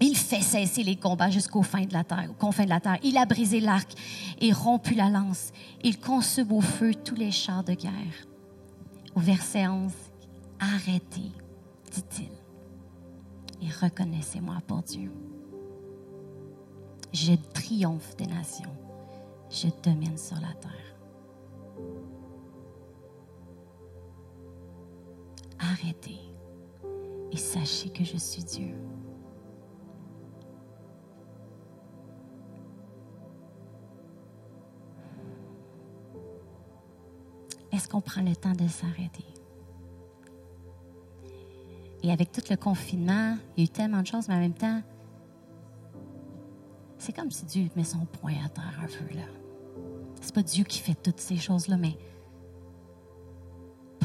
il 0.00 0.16
fait 0.16 0.40
cesser 0.40 0.82
les 0.82 0.96
combats 0.96 1.30
jusqu'aux 1.30 1.62
fins 1.62 1.84
de 1.84 1.92
la 1.92 2.04
terre, 2.04 2.28
aux 2.30 2.34
confins 2.34 2.64
de 2.64 2.68
la 2.70 2.80
terre. 2.80 2.98
Il 3.02 3.16
a 3.16 3.26
brisé 3.26 3.60
l'arc 3.60 3.92
et 4.40 4.52
rompu 4.52 4.94
la 4.94 5.08
lance. 5.08 5.52
Il 5.82 5.98
consume 5.98 6.52
au 6.52 6.60
feu 6.60 6.94
tous 6.94 7.14
les 7.14 7.30
chars 7.30 7.64
de 7.64 7.74
guerre. 7.74 7.92
Au 9.14 9.20
verset 9.20 9.66
11, 9.66 9.92
Arrêtez, 10.60 11.32
dit-il, 11.92 12.30
et 13.60 13.70
reconnaissez-moi 13.82 14.56
pour 14.66 14.82
Dieu. 14.82 15.12
Je 17.12 17.34
triomphe 17.52 18.16
des 18.16 18.26
nations. 18.26 18.72
Je 19.50 19.68
domine 19.82 20.16
sur 20.16 20.36
la 20.36 20.52
terre. 20.60 20.83
Arrêtez 25.72 26.20
et 27.32 27.36
sachez 27.36 27.88
que 27.90 28.04
je 28.04 28.16
suis 28.16 28.44
Dieu. 28.44 28.74
Est-ce 37.72 37.88
qu'on 37.88 38.00
prend 38.00 38.22
le 38.22 38.36
temps 38.36 38.52
de 38.52 38.68
s'arrêter? 38.68 39.24
Et 42.02 42.12
avec 42.12 42.30
tout 42.30 42.42
le 42.50 42.56
confinement, 42.56 43.36
il 43.56 43.60
y 43.60 43.62
a 43.62 43.64
eu 43.64 43.68
tellement 43.68 44.02
de 44.02 44.06
choses, 44.06 44.28
mais 44.28 44.34
en 44.34 44.40
même 44.40 44.54
temps, 44.54 44.82
c'est 46.98 47.16
comme 47.16 47.30
si 47.30 47.46
Dieu 47.46 47.68
met 47.74 47.84
son 47.84 48.04
poing 48.04 48.34
à 48.44 48.48
terre 48.50 48.80
un 48.82 48.86
peu, 48.86 49.16
là. 49.16 49.24
C'est 50.20 50.34
pas 50.34 50.42
Dieu 50.42 50.64
qui 50.64 50.78
fait 50.78 50.94
toutes 50.94 51.20
ces 51.20 51.36
choses-là, 51.36 51.76
mais 51.78 51.96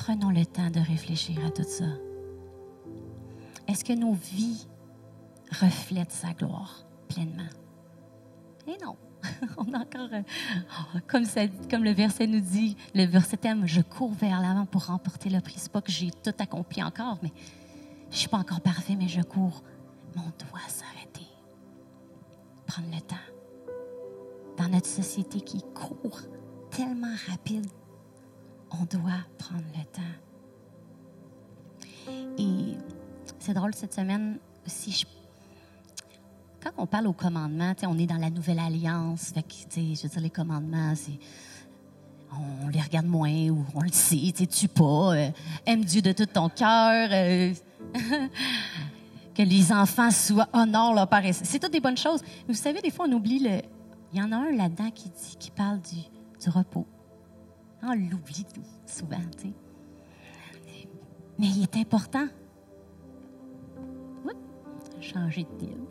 prenons 0.09 0.31
le 0.31 0.43
temps 0.43 0.71
de 0.71 0.79
réfléchir 0.79 1.37
à 1.45 1.51
tout 1.51 1.61
ça. 1.61 1.85
Est-ce 3.67 3.85
que 3.85 3.93
nos 3.93 4.13
vies 4.13 4.67
reflètent 5.51 6.11
sa 6.11 6.33
gloire 6.33 6.83
pleinement? 7.07 7.51
Et 8.65 8.75
non. 8.83 8.97
On 9.57 9.71
a 9.71 9.81
encore, 9.81 10.09
euh, 10.11 10.23
comme, 11.07 11.25
ça, 11.25 11.41
comme 11.69 11.83
le 11.83 11.91
verset 11.91 12.25
nous 12.25 12.39
dit, 12.39 12.75
le 12.95 13.05
verset 13.05 13.37
thème, 13.37 13.67
je 13.67 13.81
cours 13.81 14.13
vers 14.13 14.41
l'avant 14.41 14.65
pour 14.65 14.87
remporter 14.87 15.29
le 15.29 15.41
prix. 15.41 15.57
C'est 15.57 15.71
pas 15.71 15.81
que 15.81 15.91
j'ai 15.91 16.09
tout 16.09 16.33
accompli 16.39 16.81
encore, 16.81 17.19
mais 17.21 17.31
je 18.09 18.15
ne 18.15 18.17
suis 18.17 18.29
pas 18.29 18.37
encore 18.37 18.61
parfait, 18.61 18.95
mais 18.95 19.07
je 19.07 19.21
cours. 19.21 19.61
Mais 20.15 20.21
on 20.21 20.49
doit 20.49 20.67
s'arrêter. 20.69 21.27
Prendre 22.65 22.87
le 22.91 23.01
temps. 23.01 23.15
Dans 24.57 24.69
notre 24.69 24.87
société 24.87 25.39
qui 25.41 25.61
court 25.75 26.21
tellement 26.71 27.13
rapide, 27.27 27.67
on 28.71 28.85
doit 28.85 29.23
prendre 29.37 29.63
le 29.75 29.83
temps. 29.85 30.01
Et 32.37 32.77
c'est 33.39 33.53
drôle 33.53 33.73
cette 33.73 33.93
semaine 33.93 34.37
aussi. 34.65 35.05
quand 36.61 36.71
on 36.77 36.85
parle 36.85 37.07
au 37.07 37.13
commandement, 37.13 37.73
on 37.83 37.97
est 37.97 38.05
dans 38.05 38.17
la 38.17 38.29
nouvelle 38.29 38.59
alliance. 38.59 39.31
Fait 39.33 39.43
que, 39.43 39.53
je 39.75 40.03
veux 40.03 40.09
dire, 40.09 40.21
les 40.21 40.29
commandements, 40.29 40.93
on 42.31 42.67
les 42.69 42.81
regarde 42.81 43.07
moins 43.07 43.49
ou 43.49 43.65
on 43.73 43.81
le 43.81 43.91
sait, 43.91 44.31
tu 44.35 44.47
tu 44.47 44.67
pas, 44.67 45.15
euh, 45.15 45.31
aime 45.65 45.83
Dieu 45.83 46.01
de 46.01 46.11
tout 46.11 46.27
ton 46.27 46.49
cœur, 46.49 47.09
euh, 47.11 47.53
que 49.35 49.41
les 49.41 49.71
enfants 49.71 50.11
soient 50.11 50.49
honorent 50.53 50.93
leur 50.93 51.07
père. 51.07 51.23
C'est 51.33 51.59
toutes 51.59 51.71
des 51.71 51.79
bonnes 51.79 51.97
choses. 51.97 52.21
vous 52.47 52.53
savez, 52.53 52.81
des 52.81 52.91
fois, 52.91 53.05
on 53.09 53.13
oublie 53.13 53.39
le. 53.39 53.61
Il 54.11 54.19
y 54.19 54.21
en 54.23 54.31
a 54.31 54.37
un 54.37 54.51
là-dedans 54.51 54.89
qui 54.91 55.09
dit, 55.09 55.35
qui 55.39 55.51
parle 55.51 55.79
du 55.81 56.49
repos. 56.49 56.87
On 57.81 57.93
l'oublie 57.93 58.45
souvent, 58.85 59.17
tu 59.37 59.47
sais. 59.47 59.53
Mais 61.37 61.47
il 61.47 61.63
est 61.63 61.77
important. 61.77 62.27
Oups, 64.25 65.01
changer 65.01 65.43
de 65.43 65.65
Bible. 65.65 65.87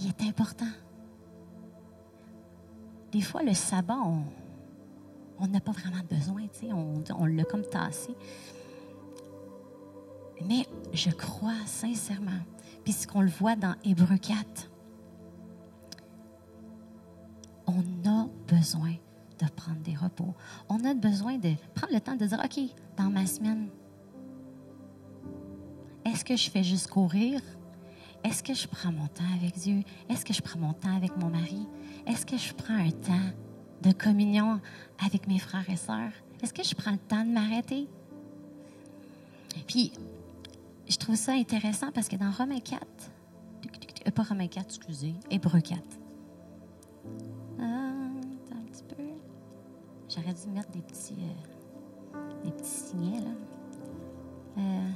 Il 0.00 0.08
est 0.08 0.22
important. 0.28 0.66
Des 3.12 3.20
fois, 3.20 3.42
le 3.42 3.54
sabbat, 3.54 3.96
on 5.38 5.46
n'a 5.46 5.60
pas 5.60 5.70
vraiment 5.70 6.02
besoin, 6.10 6.42
tu 6.48 6.66
sais, 6.66 6.72
on, 6.72 7.02
on 7.16 7.26
l'a 7.26 7.44
comme 7.44 7.62
tassé. 7.62 8.14
Mais 10.44 10.66
je 10.92 11.10
crois 11.10 11.54
sincèrement, 11.64 12.42
puisqu'on 12.82 13.20
le 13.20 13.30
voit 13.30 13.56
dans 13.56 13.76
Hébreu 13.84 14.18
4, 14.18 14.70
on 17.66 18.08
a 18.08 18.28
besoin 18.48 18.94
de 19.38 19.48
prendre 19.50 19.80
des 19.80 19.94
repos. 19.94 20.34
On 20.68 20.84
a 20.84 20.94
besoin 20.94 21.38
de 21.38 21.54
prendre 21.74 21.92
le 21.92 22.00
temps 22.00 22.16
de 22.16 22.26
dire, 22.26 22.40
OK, 22.42 22.60
dans 22.96 23.10
ma 23.10 23.26
semaine, 23.26 23.68
est-ce 26.04 26.24
que 26.24 26.36
je 26.36 26.50
fais 26.50 26.62
juste 26.62 26.88
courir? 26.88 27.40
Est-ce 28.22 28.42
que 28.42 28.54
je 28.54 28.66
prends 28.66 28.92
mon 28.92 29.06
temps 29.06 29.24
avec 29.34 29.58
Dieu? 29.58 29.82
Est-ce 30.08 30.24
que 30.24 30.32
je 30.32 30.40
prends 30.40 30.58
mon 30.58 30.72
temps 30.72 30.96
avec 30.96 31.16
mon 31.16 31.28
mari? 31.28 31.66
Est-ce 32.06 32.24
que 32.24 32.36
je 32.36 32.52
prends 32.54 32.74
un 32.74 32.90
temps 32.90 33.30
de 33.82 33.92
communion 33.92 34.60
avec 35.04 35.26
mes 35.26 35.38
frères 35.38 35.68
et 35.68 35.76
sœurs? 35.76 36.12
Est-ce 36.42 36.52
que 36.52 36.62
je 36.62 36.74
prends 36.74 36.92
le 36.92 36.98
temps 36.98 37.24
de 37.24 37.30
m'arrêter? 37.30 37.88
Puis, 39.66 39.92
je 40.88 40.96
trouve 40.96 41.16
ça 41.16 41.32
intéressant 41.32 41.90
parce 41.92 42.08
que 42.08 42.16
dans 42.16 42.30
Romains 42.30 42.60
4, 42.60 42.80
euh, 44.06 44.10
pas 44.10 44.22
Romains 44.22 44.48
4, 44.48 44.66
excusez, 44.66 45.14
Hébreu 45.30 45.60
4. 45.60 45.80
J'aurais 50.14 50.34
dû 50.34 50.48
mettre 50.48 50.70
des 50.70 50.82
petits, 50.82 51.16
euh, 51.18 52.44
des 52.44 52.52
petits 52.52 52.70
signets, 52.70 53.20
là. 53.20 53.30
Euh. 54.58 54.90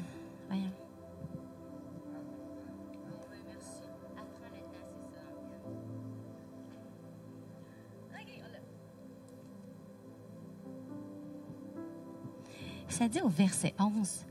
Ça 12.89 13.07
dit 13.07 13.21
au 13.21 13.29
verset 13.29 13.75
11, 13.79 14.27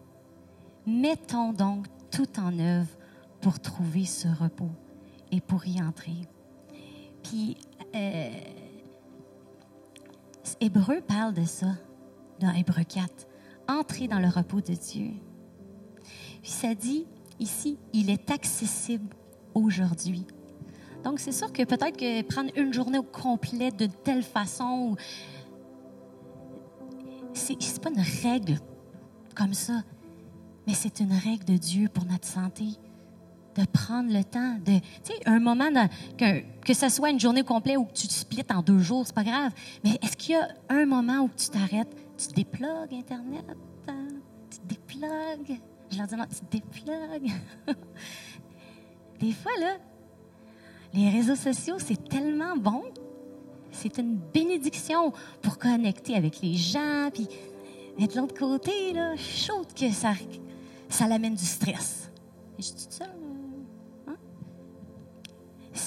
Mettons 0.86 1.54
donc 1.54 1.86
tout 2.12 2.28
en 2.38 2.60
œuvre 2.60 2.90
pour 3.40 3.62
trouver 3.62 4.04
ce 4.04 4.28
repos 4.28 4.72
et 5.32 5.40
pour 5.40 5.66
y 5.66 5.82
entrer. 5.82 6.28
Puis, 7.24 7.56
euh, 7.96 8.30
Hébreu 10.60 11.02
parle 11.02 11.34
de 11.34 11.46
ça 11.46 11.68
dans 12.40 12.52
Hébreu 12.52 12.84
4. 12.84 13.28
Entrer 13.68 14.08
dans 14.08 14.20
le 14.20 14.28
repos 14.28 14.62
de 14.62 14.74
Dieu. 14.74 15.12
Puis 16.42 16.52
ça 16.52 16.74
dit 16.74 17.06
ici, 17.40 17.78
il 17.94 18.10
est 18.10 18.32
accessible 18.32 19.16
aujourd'hui. 19.54 20.26
Donc, 21.04 21.20
c'est 21.20 21.32
sûr 21.32 21.52
que 21.52 21.64
peut-être 21.64 21.98
que 21.98 22.22
prendre 22.24 22.50
une 22.56 22.74
journée 22.74 22.98
au 22.98 23.04
complet 23.04 23.72
de 23.72 23.86
telle 23.86 24.24
façon, 24.24 24.96
c'est 27.34 27.82
pas 27.82 27.90
une 27.90 28.04
règle 28.24 28.60
comme 29.36 29.54
ça 29.54 29.84
mais 30.68 30.74
c'est 30.74 31.00
une 31.00 31.14
règle 31.14 31.46
de 31.46 31.58
Dieu 31.58 31.88
pour 31.88 32.06
notre 32.06 32.28
santé. 32.28 32.66
De 33.58 33.66
prendre 33.66 34.14
le 34.14 34.24
temps 34.24 34.56
de. 34.66 34.80
Tu 35.04 35.14
sais, 35.14 35.20
un 35.26 35.40
moment, 35.40 35.70
que, 36.18 36.42
que 36.62 36.74
ce 36.74 36.90
soit 36.90 37.10
une 37.10 37.20
journée 37.20 37.44
complète 37.44 37.78
ou 37.78 37.86
que 37.86 37.94
tu 37.94 38.08
te 38.08 38.14
splits 38.14 38.46
en 38.54 38.62
deux 38.62 38.80
jours, 38.80 39.04
c'est 39.06 39.16
pas 39.16 39.24
grave. 39.24 39.52
Mais 39.84 39.98
est-ce 40.04 40.16
qu'il 40.16 40.36
y 40.36 40.38
a 40.38 40.48
un 40.70 40.86
moment 40.86 41.22
où 41.22 41.30
tu 41.36 41.50
t'arrêtes, 41.50 41.96
tu 42.18 42.28
déplugues 42.36 42.94
Internet, 42.94 43.46
tu 44.50 44.60
déplugues. 44.66 45.60
Je 45.92 45.98
leur 45.98 46.08
dis 46.08 46.16
non, 46.16 46.26
tu 46.26 46.60
déplugues. 46.60 47.32
Des 49.20 49.32
fois, 49.32 49.52
là, 49.60 49.78
les 50.94 51.10
réseaux 51.10 51.36
sociaux, 51.36 51.78
c'est 51.80 52.08
tellement 52.08 52.56
bon. 52.56 52.84
C'est 53.72 53.98
une 53.98 54.16
bénédiction 54.16 55.14
pour 55.42 55.58
connecter 55.58 56.16
avec 56.16 56.42
les 56.42 56.56
gens. 56.56 57.10
Puis, 57.14 57.28
mais 57.98 58.08
de 58.08 58.18
l'autre 58.18 58.38
côté, 58.38 58.94
là, 58.94 59.16
chaud 59.16 59.66
que 59.76 59.92
ça, 59.92 60.14
ça 60.90 61.08
l'amène 61.08 61.36
du 61.36 61.46
stress. 61.46 62.10
Et 62.58 62.64
je 62.64 62.74
dis 62.74 62.88
ça? 62.90 63.06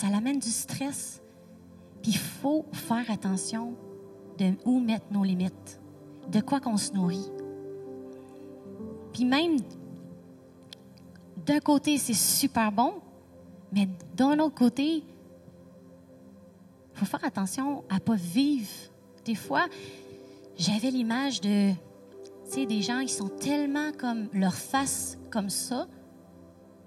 Ça 0.00 0.08
l'amène 0.08 0.38
du 0.38 0.48
stress. 0.48 1.20
Puis 2.00 2.12
il 2.12 2.16
faut 2.16 2.64
faire 2.72 3.10
attention 3.10 3.74
de 4.38 4.54
où 4.64 4.80
mettre 4.80 5.04
nos 5.10 5.22
limites, 5.22 5.78
de 6.28 6.40
quoi 6.40 6.58
qu'on 6.58 6.78
se 6.78 6.92
nourrit. 6.92 7.30
Puis 9.12 9.26
même, 9.26 9.58
d'un 11.44 11.60
côté, 11.60 11.98
c'est 11.98 12.14
super 12.14 12.72
bon, 12.72 12.94
mais 13.72 13.90
d'un 14.16 14.38
autre 14.38 14.54
côté, 14.54 15.04
il 15.04 15.04
faut 16.94 17.04
faire 17.04 17.22
attention 17.22 17.84
à 17.90 17.96
ne 17.96 17.98
pas 17.98 18.14
vivre. 18.14 18.70
Des 19.26 19.34
fois, 19.34 19.66
j'avais 20.56 20.90
l'image 20.90 21.42
de 21.42 21.72
sais, 22.44 22.64
des 22.64 22.80
gens, 22.80 23.00
ils 23.00 23.10
sont 23.10 23.28
tellement 23.28 23.92
comme 23.92 24.28
leur 24.32 24.54
face 24.54 25.18
comme 25.30 25.50
ça 25.50 25.86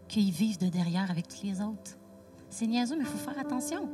qu'ils 0.08 0.32
vivent 0.32 0.58
de 0.58 0.70
derrière 0.70 1.12
avec 1.12 1.28
tous 1.28 1.44
les 1.44 1.62
autres. 1.62 2.00
C'est 2.54 2.68
niaiseux, 2.68 2.96
mais 2.96 3.02
il 3.02 3.08
faut 3.08 3.18
faire 3.18 3.40
attention. 3.40 3.90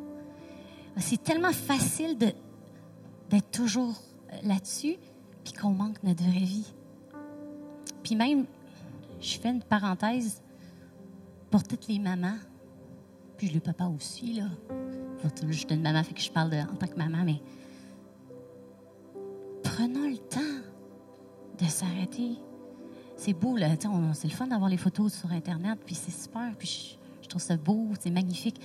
C'est 0.98 1.24
tellement 1.24 1.54
facile 1.54 2.18
de, 2.18 2.34
d'être 3.30 3.52
toujours 3.52 3.96
là-dessus, 4.44 4.98
puis 5.46 5.54
qu'on 5.54 5.70
manque 5.70 6.04
notre 6.04 6.22
vraie 6.24 6.44
vie. 6.44 6.74
Puis 8.04 8.16
même, 8.16 8.46
je 9.22 9.40
fais 9.40 9.50
une 9.50 9.64
parenthèse 9.64 10.42
pour 11.50 11.64
toutes 11.64 11.88
les 11.88 12.00
mamans, 12.00 12.36
puis 13.38 13.48
le 13.48 13.62
papa 13.62 13.86
aussi, 13.86 14.34
là. 14.34 14.48
Je 15.48 15.52
suis 15.54 15.68
une 15.70 15.82
maman, 15.82 16.04
fait 16.04 16.14
que 16.14 16.22
je 16.22 16.30
parle 16.30 16.54
en 16.54 16.76
tant 16.76 16.88
que 16.88 16.98
maman, 16.98 17.24
mais 17.24 17.42
prenons 19.64 20.10
le 20.10 20.18
temps 20.18 20.40
de 21.58 21.66
s'arrêter. 21.66 22.32
C'est 23.16 23.34
beau, 23.34 23.56
là. 23.56 23.70
C'est 24.14 24.28
le 24.28 24.34
fun 24.34 24.48
d'avoir 24.48 24.70
les 24.70 24.78
photos 24.78 25.14
sur 25.14 25.32
Internet, 25.32 25.80
puis 25.86 25.96
c'est 25.96 26.12
super, 26.12 26.54
puis 26.58 26.68
je, 26.68 27.09
trouve 27.30 27.42
ça 27.42 27.58
beau, 27.58 27.88
c'est 28.00 28.12
magnifique. 28.12 28.60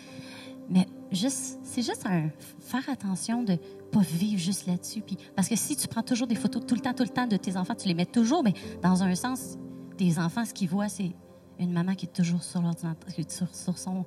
Mais 0.69 0.87
juste, 1.13 1.59
c'est 1.63 1.83
juste 1.83 2.07
un 2.07 2.31
faire 2.61 2.89
attention 2.89 3.43
de 3.43 3.59
pas 3.93 4.01
vivre 4.01 4.41
juste 4.41 4.67
là-dessus. 4.67 5.03
Puis, 5.03 5.19
parce 5.37 5.49
que 5.49 5.57
si 5.57 5.77
tu 5.77 5.87
prends 5.89 6.03
toujours 6.03 6.27
des 6.27 6.35
photos 6.35 6.65
tout 6.67 6.75
le 6.75 6.81
temps, 6.81 6.95
tout 6.95 7.03
le 7.03 7.11
temps 7.11 7.27
de 7.27 7.37
tes 7.37 7.57
enfants, 7.57 7.75
tu 7.75 7.87
les 7.89 7.95
mets 7.95 8.07
toujours, 8.07 8.43
mais 8.43 8.55
dans 8.83 9.03
un 9.03 9.15
sens, 9.15 9.59
tes 9.97 10.19
enfants, 10.19 10.45
ce 10.45 10.55
qu'ils 10.55 10.69
voient, 10.69 10.89
c'est 10.89 11.13
une 11.59 11.73
maman 11.73 11.95
qui 11.95 12.07
est 12.07 12.13
toujours 12.13 12.43
sur 12.43 12.63
l'ordinateur, 12.63 13.11
sur, 13.29 13.79
son, 13.79 14.05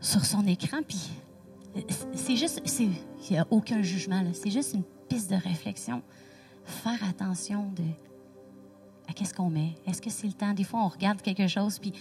sur 0.00 0.24
son 0.24 0.46
écran. 0.46 0.78
Puis, 0.86 1.00
c'est 2.14 2.36
juste, 2.36 2.60
il 2.80 2.90
n'y 3.30 3.38
a 3.38 3.46
aucun 3.50 3.80
jugement, 3.82 4.22
c'est 4.32 4.50
juste 4.50 4.74
une 4.74 4.84
piste 5.08 5.30
de 5.30 5.36
réflexion 5.36 6.02
faire 6.64 7.02
attention 7.08 7.70
de 7.72 7.84
à 9.08 9.12
qu'est-ce 9.12 9.34
qu'on 9.34 9.50
met? 9.50 9.74
Est-ce 9.86 10.00
que 10.00 10.10
c'est 10.10 10.26
le 10.26 10.32
temps? 10.32 10.54
Des 10.54 10.64
fois, 10.64 10.80
on 10.84 10.88
regarde 10.88 11.20
quelque 11.22 11.48
chose, 11.48 11.78
puis 11.78 11.92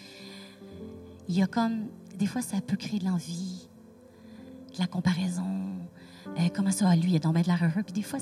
il 1.32 1.38
y 1.38 1.41
a 1.41 1.48
comme... 1.48 1.88
Des 2.17 2.26
fois, 2.26 2.41
ça 2.41 2.60
peut 2.60 2.76
créer 2.76 3.00
de 3.00 3.06
l'envie, 3.06 3.70
de 4.74 4.80
la 4.80 4.86
comparaison. 4.86 5.78
Euh, 6.38 6.50
comment 6.54 6.72
ça, 6.72 6.94
lui, 6.96 7.12
il 7.12 7.15
est 7.15 7.22
tombé 7.22 7.41
de 7.41 7.48
la 7.48 7.56
heureux. 7.56 7.84
Puis 7.84 7.94
des 7.94 8.02
fois, 8.02 8.20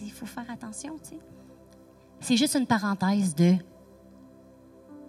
il 0.00 0.12
faut 0.12 0.24
faire 0.24 0.48
attention, 0.48 0.96
tu 1.02 1.10
sais. 1.10 1.18
C'est 2.20 2.36
juste 2.36 2.54
une 2.54 2.66
parenthèse 2.66 3.34
de... 3.34 3.56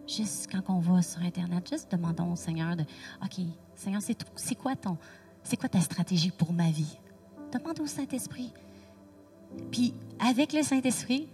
Juste 0.08 0.49
quand 0.52 0.63
on 0.67 0.80
va 0.80 1.04
sur 1.04 1.21
Internet, 1.21 1.69
juste 1.69 1.91
demandons 1.91 2.32
au 2.32 2.36
Seigneur 2.36 2.75
de... 2.75 2.82
OK, 3.23 3.45
Seigneur, 3.75 4.02
c'est 4.02 4.56
quoi 4.56 4.75
ton... 4.75 4.97
C'est 5.43 5.58
quoi 5.58 5.69
ta 5.69 5.82
stratégie 5.82 6.32
pour 6.32 6.52
ma 6.52 6.71
vie? 6.71 6.97
Demande 7.54 7.80
au 7.82 7.86
Saint-Esprit. 7.86 8.52
Puis 9.71 9.93
avec 10.19 10.54
le 10.54 10.63
Saint-Esprit, 10.63 11.30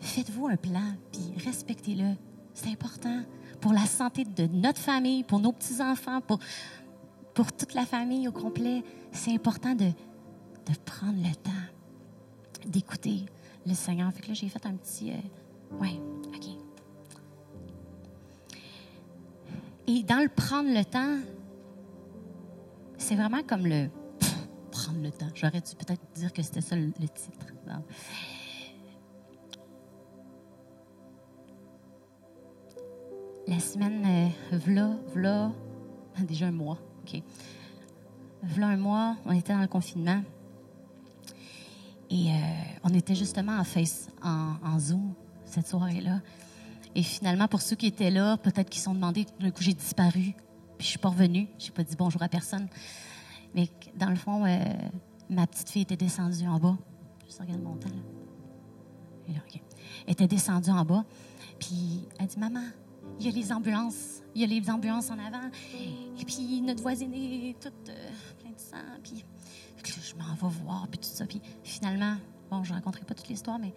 faites-vous 0.00 0.48
un 0.48 0.56
plan, 0.56 0.94
puis 1.12 1.44
respectez-le. 1.44 2.16
C'est 2.60 2.72
important 2.72 3.22
pour 3.60 3.72
la 3.72 3.86
santé 3.86 4.24
de 4.24 4.46
notre 4.48 4.80
famille, 4.80 5.22
pour 5.22 5.38
nos 5.38 5.52
petits-enfants, 5.52 6.20
pour, 6.20 6.40
pour 7.32 7.52
toute 7.52 7.72
la 7.74 7.86
famille 7.86 8.26
au 8.26 8.32
complet. 8.32 8.82
C'est 9.12 9.32
important 9.32 9.76
de, 9.76 9.84
de 9.84 10.78
prendre 10.84 11.18
le 11.18 11.34
temps 11.36 12.66
d'écouter 12.66 13.26
le 13.64 13.74
Seigneur. 13.74 14.12
Fait 14.12 14.26
là, 14.26 14.34
j'ai 14.34 14.48
fait 14.48 14.66
un 14.66 14.74
petit... 14.74 15.12
Euh, 15.12 15.78
ouais, 15.78 16.00
OK. 16.34 16.48
Et 19.86 20.02
dans 20.02 20.20
le 20.20 20.28
prendre 20.28 20.68
le 20.68 20.84
temps, 20.84 21.18
c'est 22.96 23.14
vraiment 23.14 23.44
comme 23.44 23.66
le 23.68 23.88
prendre 24.72 25.00
le 25.00 25.12
temps. 25.12 25.28
J'aurais 25.32 25.60
dû 25.60 25.76
peut-être 25.76 26.02
dire 26.16 26.32
que 26.32 26.42
c'était 26.42 26.60
ça 26.60 26.74
le, 26.74 26.90
titre. 26.90 27.46
La 33.48 33.60
semaine, 33.60 34.04
euh, 34.04 34.56
v'là, 34.58 34.90
v'là, 35.14 35.50
déjà 36.20 36.48
un 36.48 36.52
mois, 36.52 36.76
OK. 37.00 37.22
V'là 38.42 38.66
un 38.66 38.76
mois, 38.76 39.16
on 39.24 39.32
était 39.32 39.54
dans 39.54 39.62
le 39.62 39.68
confinement. 39.68 40.22
Et 42.10 42.30
euh, 42.30 42.34
on 42.84 42.92
était 42.92 43.14
justement 43.14 43.58
en 43.58 43.64
face, 43.64 44.10
en, 44.22 44.78
Zoom 44.78 45.14
cette 45.46 45.66
soirée-là. 45.66 46.20
Et 46.94 47.02
finalement, 47.02 47.48
pour 47.48 47.62
ceux 47.62 47.74
qui 47.74 47.86
étaient 47.86 48.10
là, 48.10 48.36
peut-être 48.36 48.68
qu'ils 48.68 48.80
se 48.80 48.84
sont 48.84 48.94
demandé, 48.94 49.24
d'un 49.40 49.50
coup, 49.50 49.62
j'ai 49.62 49.72
disparu, 49.72 50.34
puis 50.76 50.80
je 50.80 50.86
suis 50.86 50.98
pas 50.98 51.08
revenue. 51.08 51.48
J'ai 51.58 51.70
pas 51.70 51.84
dit 51.84 51.96
bonjour 51.96 52.22
à 52.22 52.28
personne. 52.28 52.68
Mais 53.54 53.70
dans 53.96 54.10
le 54.10 54.16
fond, 54.16 54.44
euh, 54.44 54.58
ma 55.30 55.46
petite 55.46 55.70
fille 55.70 55.82
était 55.82 55.96
descendue 55.96 56.46
en 56.46 56.58
bas. 56.58 56.76
Je 57.26 57.42
regarde 57.42 57.62
mon 57.62 57.76
temps. 57.76 57.88
Là. 59.28 59.32
Elle 60.06 60.12
était 60.12 60.28
descendue 60.28 60.70
en 60.70 60.84
bas, 60.84 61.06
puis 61.58 62.06
elle 62.18 62.26
dit 62.26 62.38
Maman, 62.38 62.64
il 63.18 63.26
y 63.26 63.28
a 63.28 63.32
les 63.32 63.52
ambulances. 63.52 64.22
Il 64.34 64.40
y 64.40 64.44
a 64.44 64.46
les 64.46 64.70
ambulances 64.70 65.10
en 65.10 65.18
avant. 65.18 65.50
Et 65.74 66.24
puis 66.24 66.60
notre 66.62 66.82
voisine 66.82 67.12
est 67.14 67.60
toute 67.60 67.88
euh, 67.88 68.10
pleine 68.38 68.54
de 68.54 68.60
sang. 68.60 68.76
Puis 69.02 69.24
je 69.84 70.14
m'en 70.16 70.34
vais 70.34 70.56
voir, 70.62 70.86
puis 70.88 70.98
tout 70.98 71.08
ça. 71.08 71.26
Puis 71.26 71.40
finalement, 71.62 72.16
bon, 72.50 72.62
je 72.62 72.70
ne 72.70 72.76
raconterai 72.76 73.04
pas 73.04 73.14
toute 73.14 73.28
l'histoire, 73.28 73.58
mais 73.58 73.72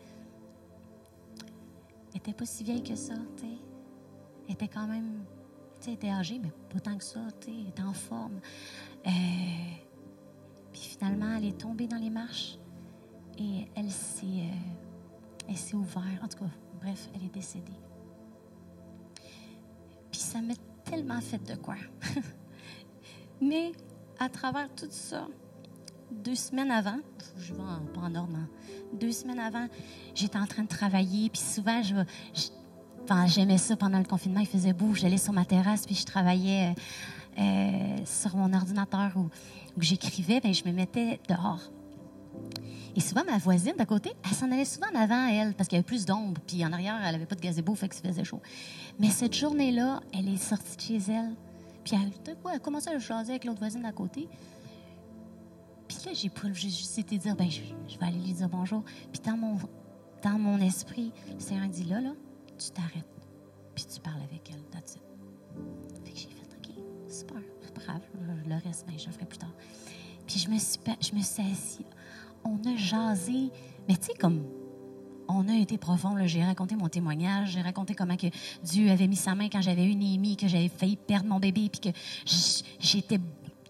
elle 2.12 2.18
était 2.18 2.34
pas 2.34 2.46
si 2.46 2.64
vieille 2.64 2.84
que 2.84 2.96
ça, 2.96 3.16
tu 3.38 3.44
sais. 3.44 3.58
Elle 4.48 4.54
était 4.54 4.68
quand 4.68 4.88
même, 4.88 5.24
tu 5.80 5.86
sais, 5.86 5.94
était 5.94 6.10
âgée, 6.10 6.40
mais 6.40 6.52
pas 6.70 6.80
tant 6.80 6.98
que 6.98 7.04
ça, 7.04 7.22
tu 7.40 7.48
sais. 7.48 7.58
Elle 7.60 7.70
était 7.70 7.84
en 7.84 7.94
forme. 7.94 8.40
Euh, 9.08 9.10
puis 10.72 10.82
finalement, 10.82 11.36
elle 11.38 11.46
est 11.46 11.58
tombée 11.58 11.88
dans 11.88 11.98
les 11.98 12.10
marches 12.10 12.58
et 13.38 13.68
elle 13.76 13.90
s'est, 13.90 14.26
euh, 14.26 15.48
elle 15.48 15.58
s'est 15.58 15.76
ouverte. 15.76 16.24
En 16.24 16.28
tout 16.28 16.40
cas, 16.40 16.52
bref, 16.82 17.10
elle 17.16 17.24
est 17.24 17.34
décédée. 17.34 17.72
Ça 20.32 20.40
m'a 20.40 20.54
tellement 20.86 21.20
fait 21.20 21.44
de 21.44 21.56
quoi. 21.56 21.76
mais 23.42 23.74
à 24.18 24.30
travers 24.30 24.74
tout 24.74 24.88
ça, 24.90 25.28
deux 26.10 26.36
semaines 26.36 26.72
avant, 26.72 27.00
je 27.38 27.52
vais 27.52 27.60
pas 27.94 28.00
en 28.00 28.16
ordre, 28.16 28.38
hein. 28.38 28.48
deux 28.94 29.12
semaines 29.12 29.40
avant, 29.40 29.68
j'étais 30.16 30.38
en 30.38 30.46
train 30.46 30.64
de 30.64 30.70
travailler, 30.70 31.30
puis 31.30 31.42
souvent, 31.42 31.82
j'aimais 33.26 33.58
ça 33.58 33.76
pendant 33.76 33.98
le 33.98 34.06
confinement, 34.06 34.40
il 34.40 34.48
faisait 34.48 34.72
beau, 34.72 34.94
j'allais 34.94 35.18
sur 35.18 35.34
ma 35.34 35.44
terrasse, 35.44 35.86
puis 35.86 35.96
je 35.96 36.06
travaillais 36.06 36.76
euh, 37.38 37.98
sur 38.06 38.38
mon 38.38 38.54
ordinateur 38.54 39.12
ou 39.18 39.28
j'écrivais, 39.80 40.40
ben, 40.40 40.54
je 40.54 40.64
me 40.64 40.72
mettais 40.72 41.20
dehors. 41.28 41.60
Et 42.96 43.00
souvent, 43.00 43.24
ma 43.24 43.38
voisine 43.38 43.74
d'à 43.78 43.86
côté, 43.86 44.12
elle 44.24 44.36
s'en 44.36 44.52
allait 44.52 44.66
souvent 44.66 44.88
en 44.94 45.00
avant, 45.00 45.28
elle, 45.28 45.54
parce 45.54 45.70
qu'il 45.70 45.78
y 45.78 45.80
avait 45.80 45.86
plus 45.86 46.06
d'ombre. 46.06 46.42
Puis 46.46 46.66
en 46.66 46.74
arrière, 46.74 47.00
elle 47.08 47.16
avait 47.16 47.26
pas 47.26 47.36
de 47.36 47.42
gazebo, 47.42 47.74
fait 47.76 47.94
ça 47.94 48.02
faisait 48.02 48.24
chaud. 48.24 48.42
Mais 49.00 49.10
cette 49.10 49.34
journée-là, 49.34 50.02
elle 50.14 50.28
est 50.28 50.38
sortie 50.38 50.76
de 50.76 50.82
chez 50.82 51.12
elle. 51.12 51.36
Puis 51.84 51.96
elle, 51.96 52.36
coup, 52.36 52.50
elle 52.50 52.58
a 52.58 52.60
commencé 52.60 52.90
à 52.90 53.00
jaser 53.00 53.32
avec 53.32 53.46
l'autre 53.46 53.60
voisine 53.60 53.82
d'à 53.82 53.92
côté. 53.92 54.28
Puis 55.88 55.98
là, 56.06 56.12
j'ai 56.14 56.70
juste 56.70 56.98
été 57.00 57.18
dire, 57.18 57.36
ben, 57.36 57.50
je, 57.50 57.62
vais 57.98 58.06
aller 58.06 58.20
lui 58.20 58.34
dire 58.34 58.50
bonjour. 58.50 58.84
Puis 59.12 59.22
dans 59.26 59.38
mon, 59.38 59.58
dans 60.22 60.38
mon 60.38 60.60
esprit, 60.60 61.12
le 61.34 61.40
Seigneur 61.40 61.68
dit, 61.68 61.86
là, 61.86 62.02
là, 62.02 62.12
tu 62.58 62.72
t'arrêtes. 62.72 63.06
Puis 63.74 63.86
tu 63.86 64.00
parles 64.02 64.22
avec 64.22 64.50
elle. 64.52 64.64
That's 64.70 64.96
it. 64.96 65.02
Fait 66.04 66.12
que 66.12 66.18
j'ai 66.18 66.28
fait, 66.28 66.48
OK, 66.58 66.76
super, 67.10 67.42
c'est 67.62 67.74
pas 67.74 67.82
grave. 67.82 68.02
Le 68.46 68.56
reste, 68.64 68.86
ben, 68.86 68.98
je 68.98 69.08
le 69.08 69.12
ferai 69.12 69.26
plus 69.26 69.40
tard. 69.40 69.54
Puis 70.28 70.40
je 70.40 70.50
me 70.50 70.58
suis, 70.58 70.80
je 71.02 71.16
me 71.16 71.22
suis 71.22 71.42
assise. 71.42 71.86
On 72.44 72.58
a 72.68 72.76
jasé. 72.76 73.52
Mais 73.88 73.96
tu 73.96 74.08
sais, 74.08 74.14
comme 74.14 74.44
on 75.28 75.48
a 75.48 75.56
été 75.56 75.78
profond. 75.78 76.16
J'ai 76.26 76.44
raconté 76.44 76.76
mon 76.76 76.90
témoignage. 76.90 77.52
J'ai 77.52 77.62
raconté 77.62 77.96
comment 77.96 78.18
que 78.18 78.28
Dieu 78.64 78.90
avait 78.92 79.08
mis 79.08 79.16
sa 79.16 79.36
main 79.36 79.50
quand 79.50 79.62
j'avais 79.62 79.86
une 79.86 80.04
émie, 80.04 80.38
que 80.38 80.48
j'avais 80.48 80.70
failli 80.70 80.98
perdre 80.98 81.28
mon 81.30 81.40
bébé, 81.40 81.70
puis 81.70 81.92
que 81.92 81.98
j'étais 82.80 83.20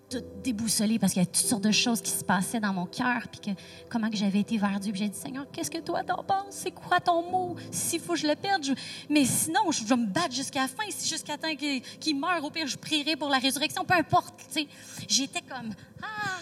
toute 0.10 0.42
déboussolée 0.44 1.00
parce 1.00 1.14
qu'il 1.14 1.22
y 1.22 1.24
a 1.24 1.26
toutes 1.26 1.36
sortes 1.38 1.64
de 1.64 1.72
choses 1.72 2.02
qui 2.02 2.12
se 2.12 2.24
passaient 2.24 2.60
dans 2.60 2.74
mon 2.74 2.86
cœur, 2.86 3.28
puis 3.32 3.40
que 3.40 3.62
comment 3.90 4.10
que 4.10 4.18
j'avais 4.18 4.40
été 4.40 4.58
vers 4.58 4.80
Dieu. 4.80 4.92
Puis 4.92 5.02
j'ai 5.02 5.10
dit, 5.10 5.18
Seigneur, 5.18 5.46
qu'est-ce 5.52 5.72
que 5.72 5.80
toi 5.80 6.04
t'en 6.04 6.24
penses? 6.24 6.48
C'est 6.50 6.72
quoi 6.72 7.00
ton 7.00 7.30
mot? 7.32 7.56
S'il 7.72 8.02
faut 8.02 8.14
que 8.14 8.20
je 8.20 8.28
le 8.28 8.36
perde, 8.36 8.66
mais 9.10 9.24
sinon, 9.24 9.72
je 9.72 9.86
vais 9.86 9.96
me 9.96 10.08
battre 10.08 10.34
jusqu'à 10.34 10.64
la 10.64 10.68
fin. 10.68 10.84
Si 10.90 11.08
jusqu'à 11.08 11.38
temps 11.38 11.56
qu'il 11.56 12.20
meure, 12.20 12.44
au 12.44 12.50
pire, 12.50 12.68
je 12.68 12.78
prierai 12.78 13.16
pour 13.16 13.30
la 13.30 13.38
résurrection, 13.38 13.86
peu 13.86 13.94
importe. 13.94 14.34
J'étais 15.08 15.42
comme, 15.42 15.74
ah! 16.02 16.40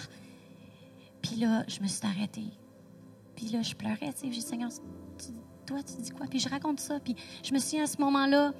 Puis 1.29 1.39
là, 1.41 1.63
je 1.67 1.79
me 1.81 1.87
suis 1.87 2.05
arrêtée. 2.05 2.47
Puis 3.35 3.49
là, 3.49 3.61
je 3.61 3.75
pleurais, 3.75 4.11
tu 4.13 4.19
sais. 4.19 4.23
J'ai 4.23 4.29
dit, 4.29 4.41
Seigneur, 4.41 4.69
tu- 4.71 5.31
toi, 5.65 5.83
tu 5.83 6.01
dis 6.01 6.09
quoi? 6.09 6.25
Puis 6.27 6.39
je 6.39 6.49
raconte 6.49 6.79
ça. 6.79 6.99
Puis 6.99 7.15
je 7.43 7.53
me 7.53 7.59
souviens 7.59 7.83
à 7.83 7.87
ce 7.87 8.01
moment-là, 8.01 8.53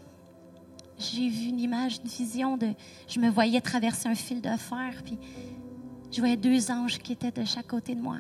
j'ai 0.99 1.29
vu 1.29 1.47
une 1.47 1.59
image, 1.59 1.97
une 2.03 2.07
vision 2.09 2.57
de. 2.57 2.73
Je 3.07 3.19
me 3.19 3.29
voyais 3.29 3.59
traverser 3.61 4.07
un 4.07 4.15
fil 4.15 4.41
de 4.41 4.49
fer, 4.57 5.01
puis 5.03 5.17
je 6.11 6.19
voyais 6.19 6.37
deux 6.37 6.69
anges 6.69 6.99
qui 6.99 7.13
étaient 7.13 7.31
de 7.31 7.43
chaque 7.45 7.67
côté 7.67 7.95
de 7.95 8.01
moi. 8.01 8.17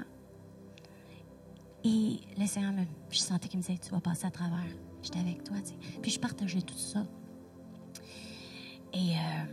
Et 1.83 2.19
le 2.37 2.45
Seigneur, 2.47 2.71
me, 2.73 2.83
je 3.11 3.19
sentais 3.19 3.47
qu'il 3.47 3.59
me 3.59 3.63
disait 3.63 3.77
Tu 3.77 3.91
vas 3.91 3.99
passer 4.01 4.25
à 4.25 4.31
travers. 4.31 4.65
J'étais 5.03 5.19
avec 5.19 5.43
toi. 5.43 5.57
Puis 6.01 6.11
je 6.11 6.19
partageais 6.19 6.61
tout 6.61 6.77
ça. 6.77 7.05
Et 8.93 9.11
euh, 9.11 9.45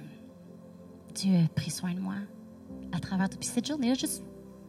Dieu 1.14 1.37
a 1.44 1.48
pris 1.54 1.70
soin 1.70 1.92
de 1.94 2.00
moi 2.00 2.14
à 2.92 2.98
travers 3.00 3.28
tout. 3.28 3.38
Puis 3.38 3.48
cette 3.48 3.66
journée-là, 3.66 3.94
juste 3.94 4.24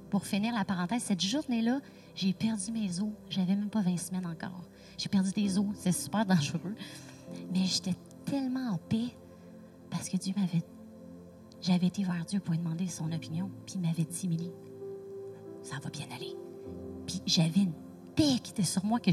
pour 0.10 0.26
finir 0.26 0.54
la 0.54 0.66
parenthèse, 0.66 1.04
cette 1.04 1.22
journée-là, 1.22 1.80
j'ai 2.16 2.34
perdu 2.34 2.72
mes 2.72 3.00
os. 3.02 3.10
J'avais 3.30 3.56
même 3.56 3.70
pas 3.70 3.82
20 3.82 3.98
semaines 3.98 4.26
encore. 4.26 4.64
J'ai 4.98 5.10
perdu 5.10 5.32
des 5.32 5.58
os. 5.58 5.66
C'est 5.76 5.92
super 5.92 6.26
dangereux. 6.26 6.76
Mais 7.54 7.66
j'étais 7.66 7.96
tellement 8.26 8.72
en 8.72 8.78
paix 8.78 9.16
parce 9.90 10.10
que 10.10 10.18
Dieu 10.18 10.34
m'avait. 10.36 10.64
J'avais 11.62 11.88
été 11.88 12.04
vers 12.04 12.24
Dieu 12.26 12.40
pour 12.40 12.54
lui 12.54 12.60
demander 12.60 12.88
son 12.88 13.12
opinion. 13.12 13.50
Puis 13.66 13.76
il 13.76 13.82
m'avait 13.82 14.04
dit, 14.04 14.26
Émilie, 14.26 14.52
ça 15.62 15.78
va 15.84 15.90
bien 15.90 16.06
aller. 16.16 16.36
Puis 17.06 17.22
j'avais 17.26 17.62
une 17.62 17.74
paix 18.16 18.40
qui 18.42 18.52
était 18.52 18.64
sur 18.64 18.86
moi. 18.86 19.00
que 19.00 19.12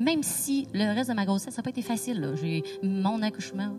Même 0.00 0.22
si 0.22 0.66
le 0.72 0.94
reste 0.94 1.10
de 1.10 1.14
ma 1.14 1.24
grossesse, 1.24 1.56
n'a 1.56 1.62
pas 1.62 1.70
été 1.70 1.82
facile. 1.82 2.20
là. 2.20 2.34
J'ai 2.34 2.62
mon 2.82 3.22
accouchement. 3.22 3.76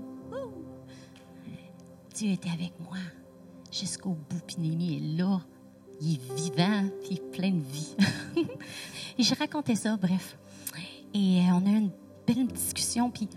Dieu 2.14 2.30
était 2.32 2.50
avec 2.52 2.74
moi 2.80 2.98
jusqu'au 3.72 4.12
bout. 4.12 4.42
Puis 4.46 4.58
Némi 4.60 4.98
est 4.98 5.18
là. 5.18 5.42
Il 6.02 6.16
est 6.16 6.34
vivant, 6.36 6.90
puis 7.04 7.22
plein 7.32 7.52
de 7.52 7.64
vie. 7.64 7.96
Et 9.18 9.24
je 9.24 9.36
racontais 9.36 9.76
ça, 9.76 9.96
bref. 9.98 10.38
Et 11.14 11.40
euh, 11.40 11.54
on 11.54 11.66
a 11.66 11.70
eu 11.70 11.78
une 11.78 11.92
belle 12.26 12.48
discussion, 12.48 13.10
puis 13.10 13.30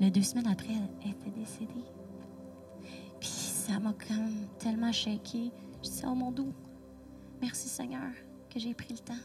le 0.00 0.10
deux 0.10 0.22
semaines 0.22 0.48
après, 0.48 0.72
elle 1.04 1.10
était 1.10 1.30
décédée. 1.30 1.84
Puis 3.20 3.28
ça 3.28 3.78
m'a 3.78 3.94
même 4.10 4.46
tellement 4.58 4.92
shaké. 4.92 5.50
Je 5.82 5.88
dis, 5.88 6.02
oh 6.04 6.14
mon 6.14 6.32
doux, 6.32 6.52
merci 7.40 7.68
Seigneur 7.68 8.10
que 8.52 8.58
j'ai 8.58 8.74
pris 8.74 8.94
le 8.94 8.98
temps. 8.98 9.22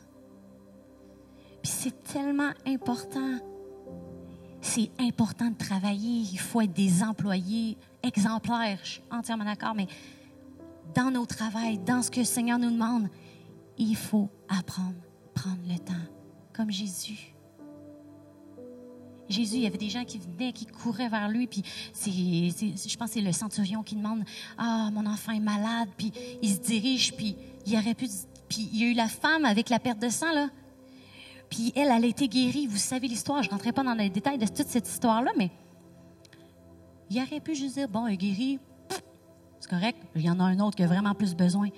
Puis 1.64 1.72
c'est 1.72 2.04
tellement 2.04 2.52
important. 2.68 3.40
C'est 4.62 4.92
important 5.00 5.50
de 5.50 5.58
travailler. 5.58 6.22
Il 6.32 6.40
faut 6.40 6.62
être 6.62 6.74
des 6.74 7.04
employés 7.04 7.78
exemplaires. 8.04 8.80
Je 8.84 8.90
suis 8.92 9.02
entièrement 9.12 9.46
d'accord, 9.46 9.74
mais 9.76 9.88
dans 10.94 11.12
nos 11.12 11.26
travails, 11.26 11.78
dans 11.78 12.02
ce 12.02 12.12
que 12.12 12.20
le 12.20 12.26
Seigneur 12.26 12.60
nous 12.60 12.72
demande, 12.72 13.10
il 13.78 13.96
faut 13.96 14.30
apprendre, 14.48 14.96
prendre 15.34 15.62
le 15.68 15.78
temps, 15.80 15.94
comme 16.54 16.72
Jésus. 16.72 17.36
Jésus, 19.28 19.56
il 19.56 19.62
y 19.62 19.68
avait 19.68 19.78
des 19.78 19.90
gens 19.90 20.06
qui 20.06 20.20
venaient, 20.20 20.54
qui 20.54 20.66
couraient 20.66 21.10
vers 21.10 21.30
lui, 21.30 21.48
puis 21.48 21.64
c'est, 21.94 22.12
je 22.12 22.98
pense 22.98 23.10
que 23.10 23.14
c'est 23.16 23.22
le 23.22 23.32
centurion 23.32 23.82
qui 23.84 23.96
demande 23.96 24.24
Ah, 24.58 24.90
mon 24.94 25.06
enfant 25.06 25.32
est 25.32 25.40
malade, 25.40 25.90
puis 25.98 26.12
il 26.42 26.54
se 26.54 26.60
dirige, 26.60 27.16
puis 27.16 27.36
il 27.66 27.76
aurait 27.76 27.96
pu. 27.96 28.08
Puis 28.48 28.70
il 28.72 28.80
y 28.80 28.84
a 28.86 28.92
eu 28.92 28.94
la 28.94 29.08
femme 29.08 29.46
avec 29.46 29.70
la 29.70 29.80
perte 29.80 30.00
de 30.00 30.10
sang, 30.10 30.32
là. 30.32 30.50
Puis 31.50 31.72
elle, 31.76 31.90
elle 31.92 32.04
a 32.04 32.08
été 32.08 32.28
guérie. 32.28 32.68
Vous 32.68 32.78
savez 32.78 33.08
l'histoire, 33.08 33.42
je 33.42 33.48
ne 33.48 33.52
rentrerai 33.52 33.72
pas 33.72 33.84
dans 33.84 33.94
les 33.94 34.10
détails 34.10 34.38
de 34.38 34.48
toute 34.48 34.68
cette 34.68 34.88
histoire-là, 34.88 35.32
mais 35.38 35.52
il 37.10 37.22
aurait 37.22 37.40
pu 37.40 37.56
juste 37.56 37.76
dire 37.76 37.88
Bon, 37.88 38.06
elle 38.06 38.14
est 38.14 38.18
guérie, 38.18 38.60
c'est 39.66 39.72
correct, 39.76 39.98
il 40.16 40.22
y 40.22 40.30
en 40.30 40.40
a 40.40 40.44
un 40.44 40.60
autre 40.60 40.76
qui 40.76 40.84
a 40.84 40.88
vraiment 40.88 41.16
plus 41.16 41.34
besoin. 41.34 41.70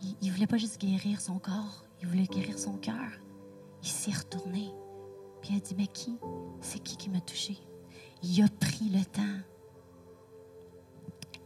Il 0.00 0.28
ne 0.28 0.32
voulait 0.32 0.46
pas 0.46 0.58
juste 0.58 0.80
guérir 0.80 1.20
son 1.20 1.40
corps, 1.40 1.84
il 2.00 2.06
voulait 2.06 2.26
guérir 2.26 2.56
son 2.56 2.74
cœur. 2.74 3.10
Il 3.82 3.88
s'est 3.88 4.12
retourné. 4.12 4.70
Puis 5.40 5.50
il 5.52 5.56
a 5.56 5.60
dit, 5.60 5.74
mais 5.76 5.88
qui? 5.88 6.16
C'est 6.60 6.78
qui 6.78 6.96
qui 6.96 7.10
m'a 7.10 7.20
touché? 7.20 7.56
Il 8.22 8.44
a 8.44 8.48
pris 8.48 8.88
le 8.90 9.04
temps. 9.04 9.22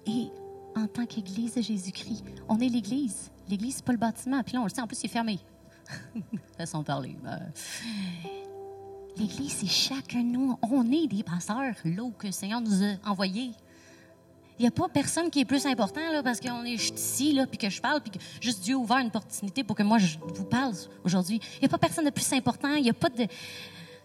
Et 0.07 0.29
en 0.77 0.87
tant 0.87 1.07
qu'Église 1.07 1.55
de 1.55 1.63
Jésus-Christ, 1.63 2.25
on 2.47 2.59
est 2.61 2.69
l'Église. 2.69 3.31
L'Église, 3.49 3.77
c'est 3.77 3.85
pas 3.85 3.93
le 3.93 3.99
bâtiment. 3.99 4.43
Puis 4.43 4.53
là, 4.53 4.61
on 4.61 4.65
le 4.65 4.71
sait, 4.71 4.83
en 4.83 4.87
plus, 4.87 5.01
il 5.03 5.07
est 5.07 5.09
fermé. 5.09 5.39
Façon 6.59 6.81
de 6.81 6.85
parler. 6.85 7.17
ben. 7.23 7.41
L'Église, 9.17 9.53
c'est 9.53 9.67
chacun 9.67 10.23
de 10.23 10.29
nous. 10.29 10.59
On 10.63 10.93
est 10.93 11.07
des 11.07 11.23
pasteurs, 11.23 11.75
où 11.87 12.11
que 12.11 12.27
le 12.27 12.33
Seigneur 12.33 12.61
nous 12.61 12.85
a 12.85 12.97
envoyés. 13.07 13.53
Il 14.59 14.63
n'y 14.63 14.69
a 14.69 14.73
pas 14.73 14.89
personne 14.89 15.31
qui 15.31 15.41
est 15.41 15.45
plus 15.45 15.67
important 15.67 16.01
là, 16.13 16.23
parce 16.23 16.41
qu'on 16.41 16.65
est 16.65 16.77
suis 16.77 16.93
ici, 16.93 17.33
là, 17.33 17.47
puis 17.47 17.59
que 17.59 17.71
je 17.71 17.81
parle, 17.81 18.01
puis 18.01 18.11
que 18.11 18.19
juste 18.41 18.63
Dieu 18.63 18.75
a 18.75 18.79
ouvert 18.79 18.99
une 18.99 19.07
opportunité 19.07 19.63
pour 19.63 19.77
que 19.77 19.85
moi 19.85 19.99
je 19.99 20.19
vous 20.19 20.45
parle 20.45 20.75
aujourd'hui. 21.05 21.41
Il 21.57 21.61
n'y 21.61 21.67
a 21.67 21.69
pas 21.69 21.79
personne 21.79 22.05
de 22.05 22.11
plus 22.11 22.33
important. 22.33 22.75
Il 22.75 22.83
n'y 22.83 22.91
a 22.91 22.95
pas 22.95 23.09
de. 23.09 23.27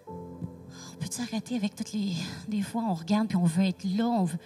On 0.07 0.95
peut 0.99 1.07
s'arrêter 1.09 1.55
avec 1.55 1.75
toutes 1.75 1.91
les. 1.93 2.13
Des 2.47 2.61
fois, 2.61 2.83
on 2.87 2.93
regarde 2.93 3.27
puis 3.27 3.37
on 3.37 3.45
veut 3.45 3.65
être 3.65 3.83
là. 3.83 4.05
On 4.05 4.25
veut. 4.25 4.37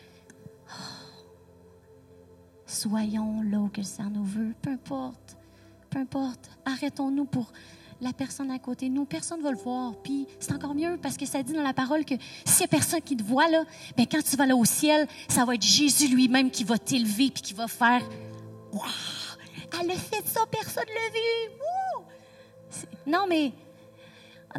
Soyons 2.65 3.41
là 3.41 3.59
où 3.59 3.67
que 3.67 3.81
Seigneur 3.81 4.11
nous 4.11 4.25
veut. 4.25 4.53
Peu 4.61 4.71
importe. 4.71 5.37
Peu 5.89 5.99
importe. 5.99 6.49
Arrêtons-nous 6.65 7.25
pour 7.25 7.51
la 8.01 8.13
personne 8.13 8.51
à 8.51 8.59
côté 8.59 8.89
de 8.89 8.93
nous. 8.93 9.05
Personne 9.05 9.39
ne 9.39 9.43
va 9.43 9.51
le 9.51 9.57
voir. 9.57 9.93
Puis 10.03 10.27
c'est 10.39 10.53
encore 10.53 10.75
mieux 10.75 10.97
parce 11.01 11.17
que 11.17 11.25
ça 11.25 11.43
dit 11.43 11.53
dans 11.53 11.63
la 11.63 11.73
parole 11.73 12.05
que 12.05 12.15
s'il 12.45 12.59
n'y 12.59 12.65
a 12.65 12.67
personne 12.67 13.01
qui 13.01 13.17
te 13.17 13.23
voit, 13.23 13.49
là, 13.49 13.63
ben 13.95 14.05
quand 14.09 14.21
tu 14.23 14.35
vas 14.35 14.45
là 14.45 14.55
au 14.55 14.65
ciel, 14.65 15.07
ça 15.27 15.45
va 15.45 15.55
être 15.55 15.63
Jésus 15.63 16.07
lui-même 16.07 16.51
qui 16.51 16.63
va 16.63 16.77
t'élever 16.77 17.31
puis 17.31 17.41
qui 17.41 17.53
va 17.53 17.67
faire 17.67 18.01
Waouh! 18.71 18.83
Elle 19.81 19.91
a 19.91 19.95
fait 19.95 20.25
ça, 20.25 20.41
personne 20.49 20.85
ne 20.87 20.93
l'a 20.93 21.09
vu! 21.13 21.57
Non, 23.05 23.25
mais 23.27 23.53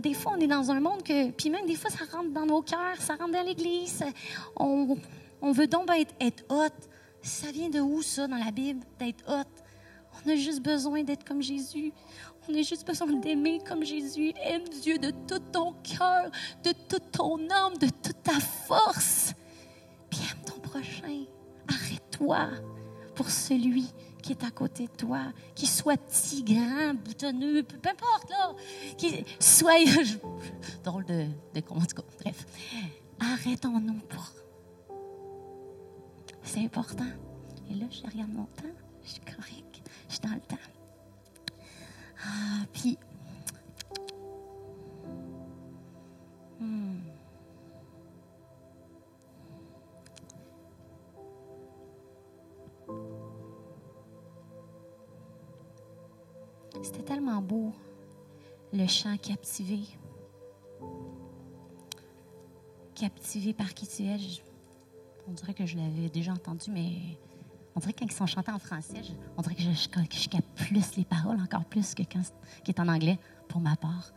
des 0.00 0.14
fois, 0.14 0.32
on 0.36 0.40
est 0.40 0.46
dans 0.46 0.70
un 0.70 0.80
monde 0.80 1.02
que. 1.02 1.30
Puis 1.30 1.50
même 1.50 1.66
des 1.66 1.76
fois, 1.76 1.90
ça 1.90 2.04
rentre 2.10 2.30
dans 2.30 2.46
nos 2.46 2.62
cœurs, 2.62 2.96
ça 3.00 3.14
rentre 3.14 3.32
dans 3.32 3.42
l'Église. 3.42 4.04
On, 4.56 4.96
on 5.40 5.52
veut 5.52 5.66
donc 5.66 5.88
être, 5.90 6.14
être. 6.20 6.44
Ça 7.22 7.50
vient 7.50 7.68
de 7.68 7.80
où, 7.80 8.02
ça, 8.02 8.26
dans 8.26 8.36
la 8.36 8.50
Bible, 8.50 8.84
d'être 8.98 9.24
hot? 9.28 9.44
On 10.24 10.30
a 10.30 10.34
juste 10.34 10.62
besoin 10.62 11.02
d'être 11.02 11.24
comme 11.24 11.42
Jésus. 11.42 11.92
On 12.48 12.54
a 12.54 12.62
juste 12.62 12.86
besoin 12.86 13.12
d'aimer 13.12 13.60
comme 13.66 13.84
Jésus. 13.84 14.32
Aime 14.42 14.66
Dieu 14.82 14.98
de 14.98 15.10
tout 15.10 15.38
ton 15.52 15.74
cœur, 15.82 16.30
de 16.64 16.72
toute 16.88 17.10
ton 17.12 17.36
âme, 17.50 17.76
de 17.76 17.88
toute 17.88 18.22
ta 18.22 18.40
force. 18.40 19.34
Puis 20.08 20.20
aime 20.30 20.44
ton 20.46 20.58
prochain. 20.60 21.24
Arrête-toi 21.68 22.48
pour 23.14 23.28
celui 23.28 23.92
qui 24.22 24.32
est 24.32 24.44
à 24.44 24.50
côté 24.50 24.86
de 24.86 24.92
toi, 24.92 25.20
qui 25.54 25.66
soit 25.66 25.98
petit, 25.98 26.42
grand, 26.42 26.94
boutonneux, 26.94 27.62
peu, 27.62 27.76
importe, 27.88 28.30
là, 28.30 28.54
qui 28.96 29.24
soit... 29.38 29.84
Drôle 30.84 31.04
de, 31.04 31.26
comment, 31.60 31.82
bref. 32.22 32.46
Arrêtons-nous 33.20 34.00
pour... 34.08 34.32
C'est 36.42 36.64
important. 36.64 37.04
Et 37.70 37.74
là, 37.74 37.86
je 37.90 38.10
regarde 38.10 38.32
mon 38.32 38.44
temps, 38.44 38.74
je 39.04 39.10
suis 39.10 39.20
correct, 39.20 39.82
je 40.08 40.14
suis 40.14 40.20
dans 40.20 40.34
le 40.34 40.40
temps. 40.40 40.77
Ah, 42.24 42.64
puis... 42.72 42.98
Hmm. 46.60 46.98
C'était 56.82 57.02
tellement 57.02 57.40
beau, 57.42 57.72
le 58.72 58.86
chant 58.86 59.16
captivé. 59.16 59.80
Captivé 62.94 63.52
par 63.52 63.74
qui 63.74 63.86
tu 63.86 64.02
es. 64.04 64.16
on 65.28 65.32
dirait 65.32 65.54
que 65.54 65.66
je 65.66 65.76
l'avais 65.76 66.08
déjà 66.08 66.32
entendu, 66.32 66.70
mais 66.70 67.18
on 67.76 67.80
dirait 67.80 67.92
que 67.92 68.00
quand 68.00 68.06
ils 68.06 68.12
sont 68.12 68.26
chantés 68.26 68.50
en 68.50 68.58
français, 68.58 69.02
on 69.36 69.42
dirait 69.42 69.54
que 69.54 69.62
je, 69.62 69.70
je, 69.70 70.28
plus 70.68 70.96
les 70.96 71.04
paroles, 71.04 71.40
encore 71.40 71.64
plus 71.64 71.94
que 71.94 72.02
quand 72.02 72.22
qui 72.62 72.74
en 72.78 72.88
anglais, 72.88 73.18
pour 73.48 73.60
ma 73.60 73.76
part. 73.76 74.12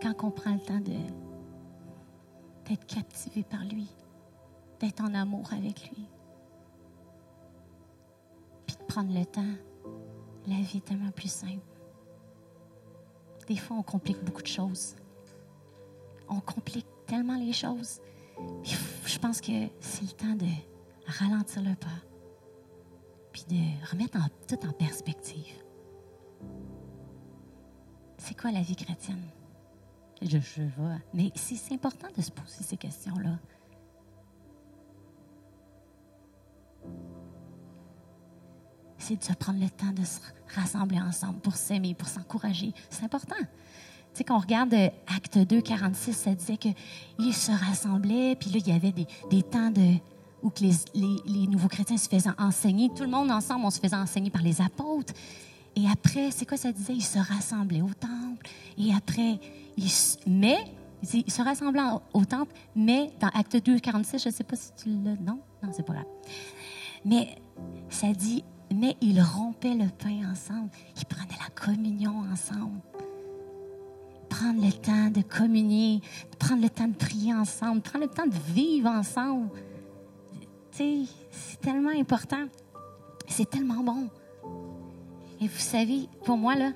Quand 0.00 0.14
on 0.22 0.30
prend 0.30 0.54
le 0.54 0.60
temps 0.60 0.80
d'être 0.80 2.86
captivé 2.86 3.42
par 3.42 3.64
lui, 3.64 3.88
d'être 4.78 5.02
en 5.02 5.14
amour 5.14 5.52
avec 5.52 5.90
lui, 5.90 6.06
puis 8.66 8.76
de 8.76 8.84
prendre 8.84 9.12
le 9.12 9.26
temps 9.26 9.54
la 10.46 10.56
vie 10.56 10.78
est 10.78 10.84
tellement 10.84 11.10
plus 11.10 11.30
simple. 11.30 11.60
Des 13.46 13.56
fois, 13.56 13.76
on 13.76 13.82
complique 13.82 14.22
beaucoup 14.24 14.42
de 14.42 14.48
choses. 14.48 14.96
On 16.28 16.40
complique 16.40 16.86
tellement 17.06 17.36
les 17.36 17.52
choses. 17.52 18.00
Je 19.06 19.18
pense 19.18 19.40
que 19.40 19.68
c'est 19.80 20.02
le 20.02 20.12
temps 20.12 20.34
de 20.34 20.46
ralentir 21.06 21.62
le 21.62 21.76
pas, 21.76 21.88
de 23.48 23.90
remettre 23.90 24.18
tout 24.48 24.66
en 24.66 24.72
perspective. 24.72 25.54
C'est 28.18 28.38
quoi 28.38 28.52
la 28.52 28.62
vie 28.62 28.76
chrétienne? 28.76 29.22
Je, 30.20 30.38
je 30.38 30.62
vois. 30.76 30.98
Mais 31.12 31.32
c'est 31.34 31.74
important 31.74 32.08
de 32.16 32.22
se 32.22 32.30
poser 32.30 32.62
ces 32.62 32.76
questions-là. 32.76 33.38
c'est 39.02 39.16
de 39.16 39.24
se 39.24 39.32
prendre 39.32 39.60
le 39.60 39.68
temps 39.68 39.92
de 39.92 40.04
se 40.04 40.20
rassembler 40.54 41.00
ensemble 41.00 41.40
pour 41.40 41.56
s'aimer, 41.56 41.94
pour 41.94 42.08
s'encourager. 42.08 42.72
C'est 42.88 43.04
important. 43.04 43.36
Tu 43.38 44.18
sais, 44.18 44.24
quand 44.24 44.36
on 44.36 44.40
regarde 44.40 44.72
euh, 44.74 44.88
Acte 45.08 45.38
2, 45.38 45.60
46, 45.60 46.12
ça 46.12 46.34
disait 46.34 46.56
qu'ils 46.56 47.34
se 47.34 47.50
rassemblaient, 47.50 48.36
puis 48.36 48.50
là, 48.50 48.58
il 48.64 48.68
y 48.68 48.76
avait 48.76 48.92
des, 48.92 49.06
des 49.30 49.42
temps 49.42 49.70
de, 49.70 49.94
où 50.42 50.50
que 50.50 50.60
les, 50.60 50.74
les, 50.94 51.46
nouveaux 51.46 51.68
chrétiens 51.68 51.96
se 51.96 52.08
faisaient 52.08 52.30
enseigner. 52.38 52.90
Tout 52.94 53.04
le 53.04 53.10
monde 53.10 53.30
ensemble, 53.30 53.64
on 53.64 53.70
se 53.70 53.80
faisait 53.80 53.96
enseigner 53.96 54.30
par 54.30 54.42
les 54.42 54.60
apôtres. 54.60 55.14
Et 55.76 55.88
après, 55.88 56.30
c'est 56.30 56.46
quoi 56.46 56.56
ça 56.56 56.72
disait? 56.72 56.94
Ils 56.94 57.04
se 57.04 57.18
rassemblaient 57.18 57.82
au 57.82 57.94
temple. 57.98 58.46
Et 58.76 58.92
après, 58.94 59.38
ils, 59.76 59.90
mais, 60.26 60.58
ils 61.02 61.30
se 61.30 61.42
rassemblaient 61.42 61.82
au 62.12 62.24
temple, 62.24 62.52
mais 62.76 63.10
dans 63.20 63.28
Acte 63.28 63.56
2, 63.64 63.78
46, 63.78 64.22
je 64.22 64.28
ne 64.28 64.34
sais 64.34 64.44
pas 64.44 64.56
si 64.56 64.72
tu 64.76 64.90
l'as. 64.90 65.16
Non? 65.16 65.40
Non, 65.62 65.70
c'est 65.72 65.86
pas 65.86 65.94
grave. 65.94 66.06
Mais 67.04 67.36
ça 67.88 68.12
dit 68.12 68.44
mais 68.72 68.96
ils 69.00 69.20
rompaient 69.20 69.74
le 69.74 69.88
pain 69.88 70.30
ensemble. 70.30 70.70
Ils 70.96 71.04
prenaient 71.04 71.38
la 71.38 71.50
communion 71.54 72.24
ensemble. 72.32 72.80
Prendre 74.28 74.64
le 74.64 74.72
temps 74.72 75.10
de 75.10 75.20
communier, 75.20 76.00
prendre 76.38 76.62
le 76.62 76.70
temps 76.70 76.88
de 76.88 76.94
prier 76.94 77.34
ensemble, 77.34 77.82
prendre 77.82 78.06
le 78.06 78.10
temps 78.10 78.26
de 78.26 78.52
vivre 78.54 78.88
ensemble. 78.88 79.50
C'est 80.72 81.06
tellement 81.60 81.90
important. 81.90 82.46
C'est 83.28 83.48
tellement 83.48 83.82
bon. 83.82 84.08
Et 85.40 85.46
vous 85.46 85.58
savez, 85.58 86.08
pour 86.24 86.36
moi, 86.36 86.54
là, 86.54 86.72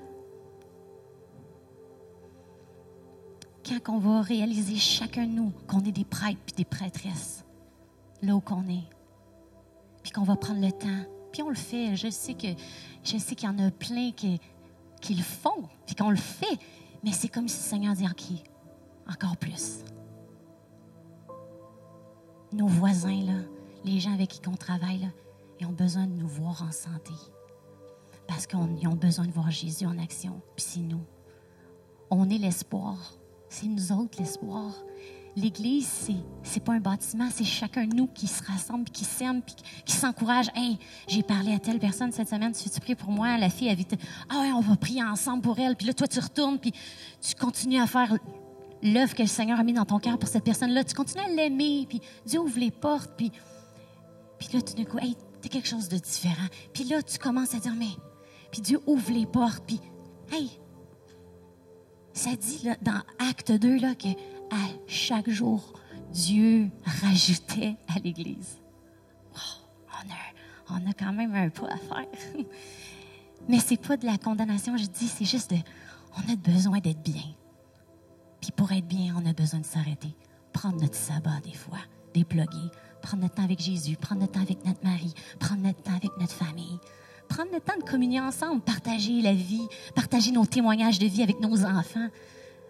quand 3.65 3.95
on 3.95 3.99
va 3.99 4.21
réaliser 4.23 4.77
chacun 4.77 5.27
de 5.27 5.33
nous 5.33 5.53
qu'on 5.67 5.81
est 5.81 5.93
des 5.93 6.05
prêtres 6.05 6.39
et 6.49 6.57
des 6.57 6.65
prêtresses, 6.65 7.45
là 8.23 8.35
où 8.37 8.41
qu'on 8.41 8.69
est, 8.69 8.89
puis 10.03 10.13
qu'on 10.13 10.23
va 10.23 10.37
prendre 10.37 10.61
le 10.61 10.73
temps 10.73 11.17
puis 11.37 11.43
on 11.43 11.51
le 11.51 11.55
fait. 11.55 11.95
Je 11.97 12.09
sais 12.09 12.33
que 12.33 12.49
je 13.05 13.17
qu'il 13.35 13.45
y 13.45 13.53
en 13.53 13.59
a 13.59 13.71
plein 13.71 14.11
qui, 14.13 14.41
qui 15.03 15.15
le 15.15 15.23
font, 15.23 15.69
puis 15.85 15.95
qu'on 15.95 16.09
le 16.09 16.17
fait. 16.17 16.59
Mais 17.05 17.13
c'est 17.13 17.29
comme 17.29 17.47
si 17.47 17.59
le 17.59 17.69
Seigneur 17.69 17.95
dit 17.95 18.07
OK, 18.07 18.39
encore 19.13 19.37
plus. 19.37 19.85
Nos 22.55 22.69
voisins, 22.69 23.23
là, 23.23 23.43
les 23.87 24.01
gens 24.01 24.13
avec 24.13 24.29
qui 24.29 24.49
on 24.49 24.57
travaille, 24.57 25.09
ils 25.61 25.67
ont 25.67 25.73
besoin 25.73 26.07
de 26.07 26.13
nous 26.13 26.29
voir 26.29 26.63
en 26.63 26.73
santé. 26.73 27.13
Parce 28.27 28.47
qu'ils 28.47 28.89
ont 28.89 28.97
besoin 28.97 29.27
de 29.27 29.33
voir 29.33 29.51
Jésus 29.51 29.87
en 29.87 29.99
action. 29.99 30.41
Puis 30.57 30.67
c'est 30.69 30.81
nous. 30.81 31.05
On 32.11 32.29
est 32.29 32.39
l'espoir. 32.39 33.15
C'est 33.49 33.67
nous 33.67 33.93
autres 33.93 34.19
l'espoir 34.19 34.73
l'Église, 35.37 35.87
c'est, 35.87 36.17
c'est 36.43 36.65
pas 36.65 36.73
un 36.73 36.81
bâtiment, 36.81 37.29
c'est 37.31 37.45
chacun 37.45 37.87
de 37.87 37.95
nous 37.95 38.07
qui 38.07 38.27
se 38.27 38.43
rassemble, 38.43 38.85
qui 38.85 39.05
s'aime, 39.05 39.43
qui 39.85 39.95
s'encourage. 39.95 40.47
Hey, 40.55 40.79
j'ai 41.07 41.23
parlé 41.23 41.53
à 41.53 41.59
telle 41.59 41.79
personne 41.79 42.11
cette 42.11 42.29
semaine, 42.29 42.53
tu 42.53 42.69
veux-tu 42.69 42.97
pour 42.97 43.11
moi? 43.11 43.37
La 43.37 43.51
fille, 43.51 43.69
a 43.69 43.75
vite, 43.75 43.97
ah 44.31 44.41
ouais, 44.41 44.53
on 44.53 44.61
va 44.61 44.77
prier 44.77 45.05
ensemble 45.05 45.43
pour 45.43 45.59
elle. 45.59 45.77
Puis 45.77 45.87
là, 45.87 45.93
toi, 45.93 46.09
tu 46.09 46.19
retournes, 46.19 46.59
puis 46.59 46.73
tu 47.21 47.35
continues 47.35 47.81
à 47.81 47.87
faire 47.87 48.17
l'œuvre 48.83 49.15
que 49.15 49.23
le 49.23 49.29
Seigneur 49.29 49.61
a 49.61 49.63
mis 49.63 49.75
dans 49.75 49.85
ton 49.85 49.99
cœur 49.99 50.19
pour 50.19 50.29
cette 50.29 50.45
personne-là. 50.45 50.85
Tu 50.85 50.95
continues 50.95 51.25
à 51.25 51.29
l'aimer, 51.29 51.85
puis 51.87 52.01
Dieu 52.25 52.41
ouvre 52.41 52.59
les 52.59 52.71
portes, 52.71 53.11
puis, 53.17 53.31
puis 54.39 54.49
là, 54.53 54.63
tout 54.63 54.75
d'un 54.75 54.85
coup, 54.85 54.99
hey, 54.99 55.17
t'es 55.41 55.49
quelque 55.49 55.69
chose 55.69 55.89
de 55.89 55.99
différent. 55.99 56.47
Puis 56.73 56.85
là, 56.85 57.03
tu 57.03 57.19
commences 57.19 57.55
à 57.55 57.59
dire, 57.59 57.75
mais, 57.77 57.95
puis 58.51 58.61
Dieu 58.61 58.81
ouvre 58.87 59.13
les 59.13 59.27
portes, 59.27 59.65
puis, 59.67 59.81
hey, 60.33 60.61
ça 62.13 62.35
dit 62.35 62.69
dans 62.83 63.03
Acte 63.19 63.53
2 63.53 63.79
là, 63.79 63.95
que 63.95 64.09
à 64.51 64.69
chaque 64.87 65.29
jour, 65.29 65.73
Dieu 66.11 66.71
rajoutait 66.85 67.77
à 67.89 67.99
l'Église. 67.99 68.59
on, 69.35 70.11
a, 70.11 70.79
on 70.79 70.91
a 70.91 70.93
quand 70.95 71.13
même 71.13 71.35
un 71.35 71.51
pas 71.51 71.67
à 71.67 71.77
faire. 71.77 72.07
Mais 73.49 73.59
c'est 73.59 73.77
pas 73.77 73.97
de 73.97 74.07
la 74.07 74.19
condamnation, 74.19 74.77
je 74.77 74.87
dis, 74.87 75.09
c'est 75.09 75.25
juste 75.25 75.51
de, 75.51 75.59
on 76.17 76.33
a 76.33 76.37
besoin 76.37 76.79
d'être 76.79 77.03
bien. 77.03 77.23
Puis 78.41 78.51
pour 78.51 78.73
être 78.73 78.87
bien, 78.87 79.15
on 79.17 79.29
a 79.29 79.33
besoin 79.33 79.61
de 79.61 79.67
s'arrêter, 79.67 80.17
prendre 80.53 80.81
notre 80.81 80.95
sabbat 80.95 81.41
des 81.45 81.53
fois, 81.53 81.79
déploguer, 82.15 82.71
prendre 83.07 83.23
notre 83.23 83.37
temps 83.37 83.45
avec 83.45 83.61
Jésus, 83.61 83.97
prendre 83.97 84.23
notre 84.23 84.33
temps 84.33 84.41
avec 84.41 84.65
notre 84.67 84.83
mari, 84.85 85.15
prendre 85.39 85.63
notre 85.63 85.81
temps 85.81 85.95
avec 85.95 86.11
notre 86.19 86.33
famille, 86.33 86.81
prendre 87.29 87.53
le 87.53 87.61
temps 87.61 87.79
de 87.79 87.89
communier 87.89 88.21
ensemble, 88.21 88.61
partager 88.63 89.23
la 89.23 89.33
vie, 89.33 89.69
partager 89.95 90.33
nos 90.33 90.45
témoignages 90.45 90.99
de 90.99 91.07
vie 91.07 91.23
avec 91.23 91.39
nos 91.39 91.65
enfants. 91.65 92.09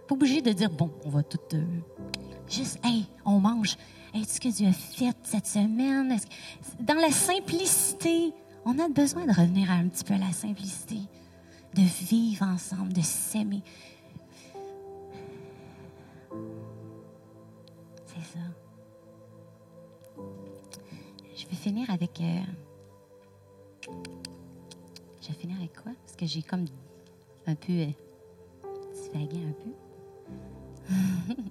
Pas 0.06 0.14
obligé 0.14 0.42
de 0.42 0.52
dire, 0.52 0.70
bon, 0.70 0.90
on 1.06 1.08
va 1.08 1.22
tout. 1.22 1.38
Euh, 1.54 1.64
juste, 2.48 2.78
hey, 2.84 3.06
on 3.24 3.40
mange. 3.40 3.78
Hey, 4.12 4.24
ce 4.26 4.38
que 4.38 4.48
Dieu 4.48 4.68
a 4.68 4.72
fait 4.72 5.16
cette 5.22 5.46
semaine? 5.46 6.18
Dans 6.80 7.00
la 7.00 7.10
simplicité, 7.10 8.34
on 8.66 8.78
a 8.78 8.88
besoin 8.88 9.24
de 9.24 9.32
revenir 9.32 9.70
un 9.70 9.88
petit 9.88 10.04
peu 10.04 10.14
à 10.14 10.18
la 10.18 10.32
simplicité, 10.32 10.98
de 11.74 11.82
vivre 11.82 12.44
ensemble, 12.44 12.92
de 12.92 13.00
s'aimer. 13.00 13.62
C'est 18.06 18.32
ça. 18.34 18.65
Je 21.36 21.46
vais 21.46 21.56
finir 21.56 21.90
avec. 21.90 22.20
Euh, 22.20 22.40
Je 25.22 25.28
vais 25.28 25.34
finir 25.34 25.56
avec 25.58 25.72
quoi? 25.74 25.92
Parce 26.04 26.16
que 26.16 26.26
j'ai 26.26 26.42
comme 26.42 26.64
un 27.46 27.54
peu 27.54 27.72
euh, 27.72 27.86
divagué 28.94 29.38
un 29.44 29.52
peu. 29.52 29.70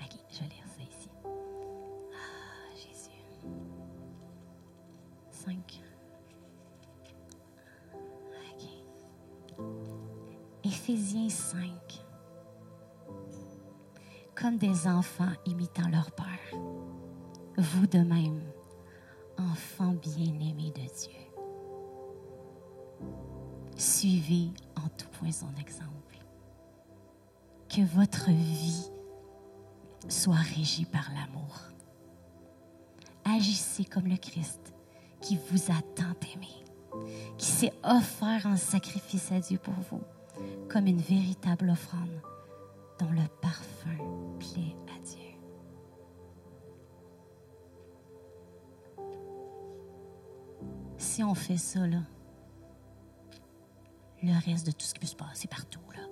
OK, 0.00 0.16
je 0.30 0.38
vais 0.40 0.48
lire 0.48 0.66
ça 0.66 0.82
ici. 0.82 1.08
Ah, 1.24 2.74
Jésus. 2.74 3.22
5. 5.30 5.80
OK. 9.58 9.64
Éphésiens 10.64 11.28
5. 11.28 11.85
Comme 14.46 14.58
des 14.58 14.86
enfants 14.86 15.32
imitant 15.44 15.88
leur 15.88 16.12
père, 16.12 16.60
vous 17.58 17.88
de 17.88 17.98
même, 17.98 18.40
enfants 19.36 19.96
bien-aimés 20.00 20.70
de 20.72 20.82
Dieu. 20.82 21.18
Suivez 23.76 24.52
en 24.76 24.88
tout 24.90 25.08
point 25.18 25.32
son 25.32 25.52
exemple. 25.60 26.20
Que 27.68 27.80
votre 27.96 28.30
vie 28.30 28.88
soit 30.08 30.36
régie 30.36 30.84
par 30.84 31.10
l'amour. 31.12 31.58
Agissez 33.24 33.84
comme 33.84 34.06
le 34.06 34.16
Christ 34.16 34.72
qui 35.20 35.40
vous 35.50 35.72
a 35.72 35.82
tant 35.96 36.14
aimé, 36.36 36.54
qui 37.36 37.46
s'est 37.46 37.74
offert 37.82 38.46
en 38.46 38.56
sacrifice 38.56 39.32
à 39.32 39.40
Dieu 39.40 39.58
pour 39.58 39.74
vous, 39.90 40.02
comme 40.68 40.86
une 40.86 41.00
véritable 41.00 41.68
offrande 41.68 42.22
Si 51.16 51.24
on 51.24 51.34
fait 51.34 51.56
ça, 51.56 51.86
là, 51.86 52.02
le 54.22 54.34
reste 54.44 54.66
de 54.66 54.70
tout 54.70 54.84
ce 54.84 54.92
qui 54.92 55.00
peut 55.00 55.06
se 55.06 55.16
passer 55.16 55.48
partout, 55.48 55.80
là, 55.94 56.02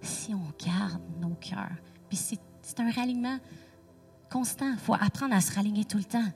si 0.00 0.34
on 0.34 0.42
garde 0.58 1.00
nos 1.20 1.36
cœurs, 1.36 1.76
puis 2.08 2.16
c'est, 2.16 2.40
un 2.80 2.90
ralliement 2.90 3.38
constant, 4.32 4.72
il 4.72 4.78
faut 4.78 4.94
apprendre 4.94 5.36
à 5.36 5.40
se 5.40 5.54
raligner 5.54 5.84
tout 5.84 5.98
le 5.98 6.04
temps. 6.04 6.32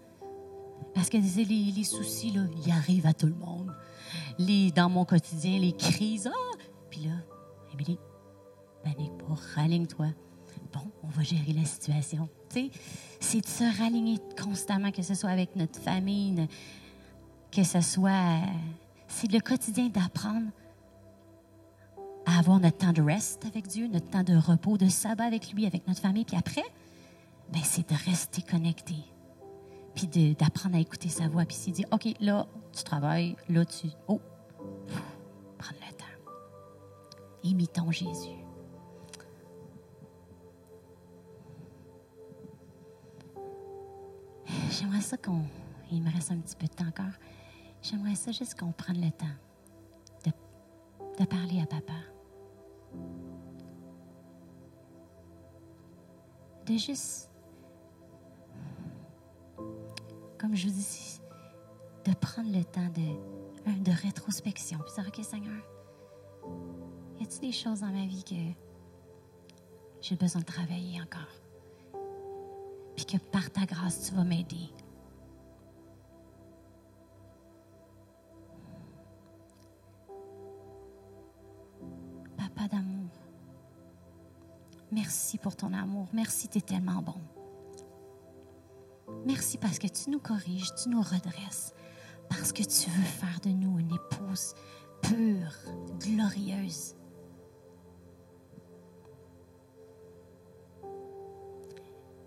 Parce 0.94 1.08
que 1.08 1.16
les, 1.16 1.72
les 1.72 1.82
soucis, 1.82 2.30
là, 2.30 2.42
ils 2.64 2.70
arrivent 2.70 3.06
à 3.08 3.14
tout 3.14 3.26
le 3.26 3.34
monde. 3.34 3.74
Les, 4.38 4.70
dans 4.70 4.88
mon 4.88 5.04
quotidien, 5.04 5.58
les 5.58 5.72
crises, 5.72 6.30
ah! 6.32 6.56
Puis 6.90 7.00
là, 7.00 7.14
Émilie, 7.72 7.98
panique 8.84 9.18
pas, 9.18 9.34
raligne-toi. 9.56 10.06
Bon, 10.72 10.92
on 11.02 11.08
va 11.08 11.24
gérer 11.24 11.52
la 11.52 11.64
situation. 11.64 12.28
C'est 13.18 13.40
de 13.40 13.46
se 13.46 13.80
raligner 13.82 14.20
constamment, 14.40 14.92
que 14.92 15.02
ce 15.02 15.16
soit 15.16 15.30
avec 15.30 15.56
notre 15.56 15.80
famille, 15.80 16.46
que 17.50 17.62
ce 17.62 17.80
soit. 17.80 18.40
C'est 19.06 19.30
le 19.32 19.40
quotidien 19.40 19.88
d'apprendre 19.88 20.50
à 22.26 22.38
avoir 22.38 22.60
notre 22.60 22.76
temps 22.76 22.92
de 22.92 23.00
rest 23.00 23.44
avec 23.46 23.66
Dieu, 23.66 23.88
notre 23.88 24.10
temps 24.10 24.22
de 24.22 24.36
repos, 24.36 24.76
de 24.76 24.88
sabbat 24.88 25.24
avec 25.24 25.52
lui, 25.52 25.66
avec 25.66 25.88
notre 25.88 26.00
famille. 26.00 26.24
Puis 26.24 26.36
après, 26.36 26.64
ben, 27.52 27.62
c'est 27.64 27.88
de 27.88 27.94
rester 28.04 28.42
connecté. 28.42 28.96
Puis 29.94 30.34
d'apprendre 30.34 30.76
à 30.76 30.78
écouter 30.78 31.08
sa 31.08 31.28
voix. 31.28 31.44
Puis 31.44 31.56
s'il 31.56 31.72
dit, 31.72 31.84
OK, 31.90 32.06
là, 32.20 32.46
tu 32.76 32.84
travailles, 32.84 33.36
là, 33.48 33.64
tu. 33.64 33.88
Oh, 34.06 34.20
prendre 35.56 35.80
le 35.80 35.94
temps. 35.94 36.04
Imitons 37.42 37.90
Jésus. 37.90 38.36
J'aimerais 44.70 45.00
ça 45.00 45.16
qu'on. 45.16 45.42
Il 45.90 46.02
me 46.02 46.12
reste 46.12 46.30
un 46.30 46.36
petit 46.36 46.56
peu 46.56 46.66
de 46.66 46.72
temps 46.72 46.86
encore. 46.86 47.14
J'aimerais 47.82 48.14
ça 48.14 48.32
juste 48.32 48.58
qu'on 48.58 48.72
prenne 48.72 49.00
le 49.00 49.10
temps 49.10 49.26
de, 50.24 50.30
de 51.18 51.24
parler 51.24 51.60
à 51.62 51.66
papa. 51.66 51.94
De 56.66 56.76
juste, 56.76 57.30
comme 60.38 60.54
je 60.54 60.68
vous 60.68 60.74
dis, 60.74 61.20
de 62.04 62.14
prendre 62.14 62.50
le 62.52 62.64
temps 62.64 62.88
de, 62.88 63.82
de 63.82 63.90
rétrospection. 64.02 64.78
Puis 64.78 64.94
dire, 64.94 65.06
OK, 65.08 65.24
Seigneur, 65.24 65.62
y 67.18 67.22
a-t-il 67.22 67.40
des 67.40 67.52
choses 67.52 67.80
dans 67.80 67.92
ma 67.92 68.06
vie 68.06 68.24
que 68.24 68.34
j'ai 70.00 70.16
besoin 70.16 70.40
de 70.40 70.46
travailler 70.46 71.00
encore? 71.00 72.00
Puis 72.96 73.06
que 73.06 73.16
par 73.16 73.50
ta 73.50 73.64
grâce, 73.64 74.08
tu 74.08 74.14
vas 74.14 74.24
m'aider. 74.24 74.70
Merci 85.08 85.38
pour 85.38 85.56
ton 85.56 85.72
amour. 85.72 86.06
Merci, 86.12 86.48
tu 86.48 86.58
es 86.58 86.60
tellement 86.60 87.00
bon. 87.00 87.14
Merci 89.24 89.56
parce 89.56 89.78
que 89.78 89.86
tu 89.86 90.10
nous 90.10 90.18
corriges, 90.18 90.68
tu 90.74 90.90
nous 90.90 91.00
redresses, 91.00 91.72
parce 92.28 92.52
que 92.52 92.62
tu 92.62 92.90
veux 92.90 93.04
faire 93.04 93.40
de 93.42 93.48
nous 93.48 93.78
une 93.78 93.94
épouse 93.94 94.54
pure, 95.00 95.54
glorieuse. 95.98 96.94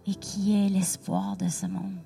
Et 0.08 0.16
qui 0.16 0.56
est 0.56 0.70
l'espoir 0.70 1.38
de 1.38 1.50
ce 1.50 1.68
monde. 1.68 2.00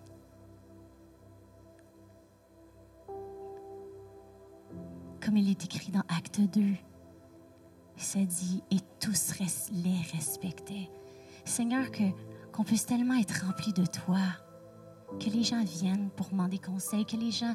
Comme 5.23 5.37
il 5.37 5.49
est 5.49 5.63
écrit 5.63 5.93
dans 5.93 6.03
Acte 6.09 6.41
2, 6.41 6.61
ça 7.97 8.19
dit, 8.19 8.63
et 8.71 8.79
tous 8.99 9.33
les 9.71 10.01
respectaient. 10.13 10.89
Seigneur, 11.45 11.91
que, 11.91 12.03
qu'on 12.51 12.63
puisse 12.63 12.85
tellement 12.85 13.15
être 13.15 13.45
rempli 13.45 13.73
de 13.73 13.85
toi, 13.85 14.19
que 15.19 15.29
les 15.29 15.43
gens 15.43 15.63
viennent 15.63 16.09
pour 16.15 16.29
demander 16.29 16.57
conseil, 16.57 17.05
que 17.05 17.15
les 17.15 17.31
gens 17.31 17.53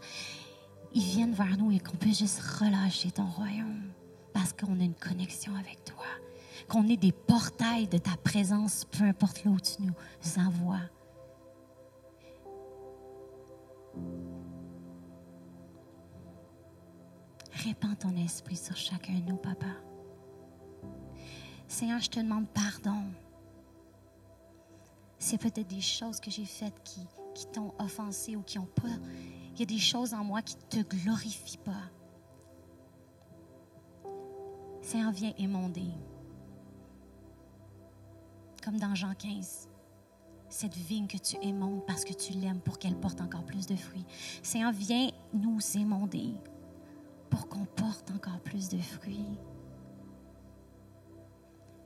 ils 0.92 1.02
viennent 1.02 1.34
vers 1.34 1.56
nous 1.56 1.70
et 1.70 1.78
qu'on 1.78 1.96
puisse 1.96 2.18
juste 2.18 2.40
relâcher 2.40 3.10
ton 3.10 3.26
royaume 3.26 3.92
parce 4.32 4.52
qu'on 4.52 4.80
a 4.80 4.84
une 4.84 4.94
connexion 4.94 5.54
avec 5.54 5.84
toi, 5.84 6.04
qu'on 6.68 6.88
est 6.88 6.96
des 6.96 7.12
portails 7.12 7.88
de 7.88 7.98
ta 7.98 8.16
présence, 8.16 8.84
peu 8.86 9.04
importe 9.04 9.44
là 9.44 9.50
où 9.50 9.60
tu 9.60 9.82
nous 9.82 9.94
envoies. 10.42 10.80
Répands 17.52 17.94
ton 17.96 18.16
esprit 18.16 18.56
sur 18.56 18.76
chacun 18.76 19.14
de 19.14 19.30
nous, 19.30 19.36
papa. 19.36 19.66
Seigneur, 21.70 22.00
je 22.00 22.10
te 22.10 22.18
demande 22.18 22.48
pardon. 22.48 23.04
C'est 25.20 25.38
peut-être 25.38 25.68
des 25.68 25.80
choses 25.80 26.18
que 26.18 26.28
j'ai 26.28 26.44
faites 26.44 26.82
qui, 26.82 27.00
qui 27.32 27.46
t'ont 27.46 27.72
offensé 27.78 28.34
ou 28.34 28.42
qui 28.42 28.58
n'ont 28.58 28.66
pas. 28.66 28.88
Il 29.54 29.60
y 29.60 29.62
a 29.62 29.66
des 29.66 29.78
choses 29.78 30.12
en 30.12 30.24
moi 30.24 30.42
qui 30.42 30.56
ne 30.56 30.82
te 30.82 30.96
glorifient 30.96 31.58
pas. 31.58 31.84
Seigneur, 34.82 35.12
viens 35.12 35.32
émonder. 35.38 35.92
Comme 38.64 38.80
dans 38.80 38.96
Jean 38.96 39.14
15. 39.14 39.68
Cette 40.48 40.76
vigne 40.76 41.06
que 41.06 41.18
tu 41.18 41.36
émondes 41.40 41.86
parce 41.86 42.04
que 42.04 42.12
tu 42.12 42.32
l'aimes 42.32 42.60
pour 42.60 42.80
qu'elle 42.80 42.96
porte 42.96 43.20
encore 43.20 43.44
plus 43.44 43.68
de 43.68 43.76
fruits. 43.76 44.06
Seigneur, 44.42 44.72
viens 44.72 45.08
nous 45.32 45.60
émonder 45.76 46.34
pour 47.30 47.48
qu'on 47.48 47.64
porte 47.64 48.10
encore 48.10 48.40
plus 48.40 48.68
de 48.70 48.78
fruits. 48.78 49.38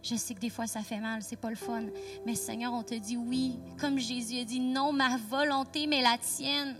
Je 0.04 0.16
sais 0.16 0.34
que 0.34 0.40
des 0.40 0.50
fois 0.50 0.66
ça 0.66 0.82
fait 0.82 0.98
mal, 0.98 1.22
c'est 1.22 1.36
pas 1.40 1.48
le 1.48 1.56
fun. 1.56 1.84
Mais 2.26 2.34
Seigneur, 2.34 2.74
on 2.74 2.82
te 2.82 2.94
dit 2.94 3.16
oui, 3.16 3.58
comme 3.80 3.98
Jésus 3.98 4.38
a 4.38 4.44
dit 4.44 4.60
non, 4.60 4.92
ma 4.92 5.16
volonté, 5.16 5.86
mais 5.86 6.02
la 6.02 6.18
tienne. 6.18 6.76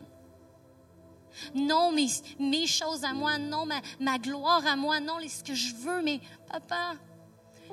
Non, 1.54 1.90
mes, 1.90 2.06
mes 2.38 2.66
choses 2.66 3.02
à 3.02 3.14
moi, 3.14 3.38
non, 3.38 3.64
ma, 3.64 3.80
ma 3.98 4.18
gloire 4.18 4.64
à 4.66 4.76
moi, 4.76 5.00
non, 5.00 5.16
ce 5.26 5.42
que 5.42 5.54
je 5.54 5.74
veux, 5.74 6.02
mais 6.02 6.20
papa, 6.46 6.96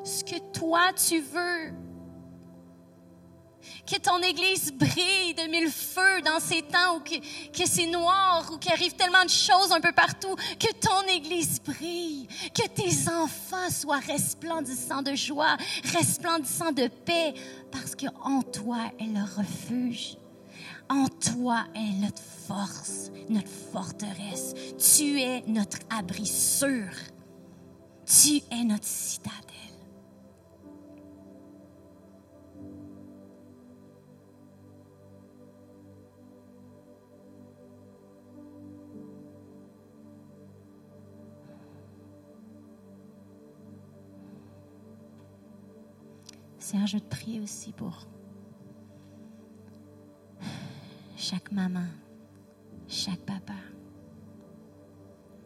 ce 0.05 0.23
que 0.23 0.39
toi 0.53 0.93
tu 0.93 1.19
veux. 1.19 1.73
Que 3.85 3.97
ton 3.99 4.19
Église 4.21 4.71
brille 4.73 5.33
de 5.33 5.49
mille 5.49 5.71
feux 5.71 6.21
dans 6.23 6.39
ces 6.39 6.61
temps 6.61 6.97
où 6.97 6.99
que, 7.01 7.65
c'est 7.65 7.87
noir, 7.87 8.49
ou 8.51 8.57
qu'il 8.57 8.71
arrive 8.71 8.93
tellement 8.93 9.23
de 9.23 9.29
choses 9.29 9.71
un 9.71 9.81
peu 9.81 9.91
partout. 9.91 10.35
Que 10.59 10.71
ton 10.73 11.01
Église 11.07 11.61
brille. 11.61 12.27
Que 12.53 12.67
tes 12.67 13.09
enfants 13.09 13.69
soient 13.69 13.99
resplendissants 13.99 15.01
de 15.01 15.15
joie, 15.15 15.57
resplendissants 15.93 16.71
de 16.71 16.87
paix, 16.87 17.33
parce 17.71 17.95
qu'en 17.95 18.41
toi 18.41 18.91
est 18.99 19.05
le 19.05 19.23
refuge. 19.37 20.17
En 20.89 21.07
toi 21.07 21.63
est 21.73 22.01
notre 22.01 22.21
force, 22.47 23.11
notre 23.29 23.49
forteresse. 23.71 24.53
Tu 24.77 25.21
es 25.21 25.43
notre 25.47 25.77
abri 25.89 26.25
sûr. 26.25 26.89
Tu 28.05 28.41
es 28.51 28.63
notre 28.65 28.87
citadelle. 28.87 29.50
Je 46.73 46.97
te 46.97 47.03
prier 47.03 47.41
aussi 47.41 47.73
pour 47.73 48.07
chaque 51.17 51.51
maman, 51.51 51.85
chaque 52.87 53.19
papa. 53.19 53.53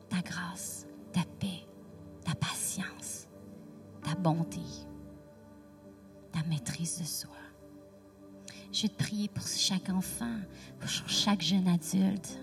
Ta 0.08 0.22
grâce, 0.22 0.88
ta 1.12 1.22
paix, 1.40 1.68
ta 2.24 2.36
patience, 2.36 3.28
ta 4.04 4.14
bonté, 4.16 4.62
ta 6.32 6.44
maîtrise 6.44 7.00
de 7.00 7.06
soi. 7.06 7.36
Je 8.72 8.88
te 8.88 9.04
prier 9.04 9.28
pour 9.28 9.48
chaque 9.48 9.90
enfant, 9.90 10.40
pour 10.80 10.90
chaque 10.90 11.42
jeune 11.42 11.68
adulte. 11.68 12.40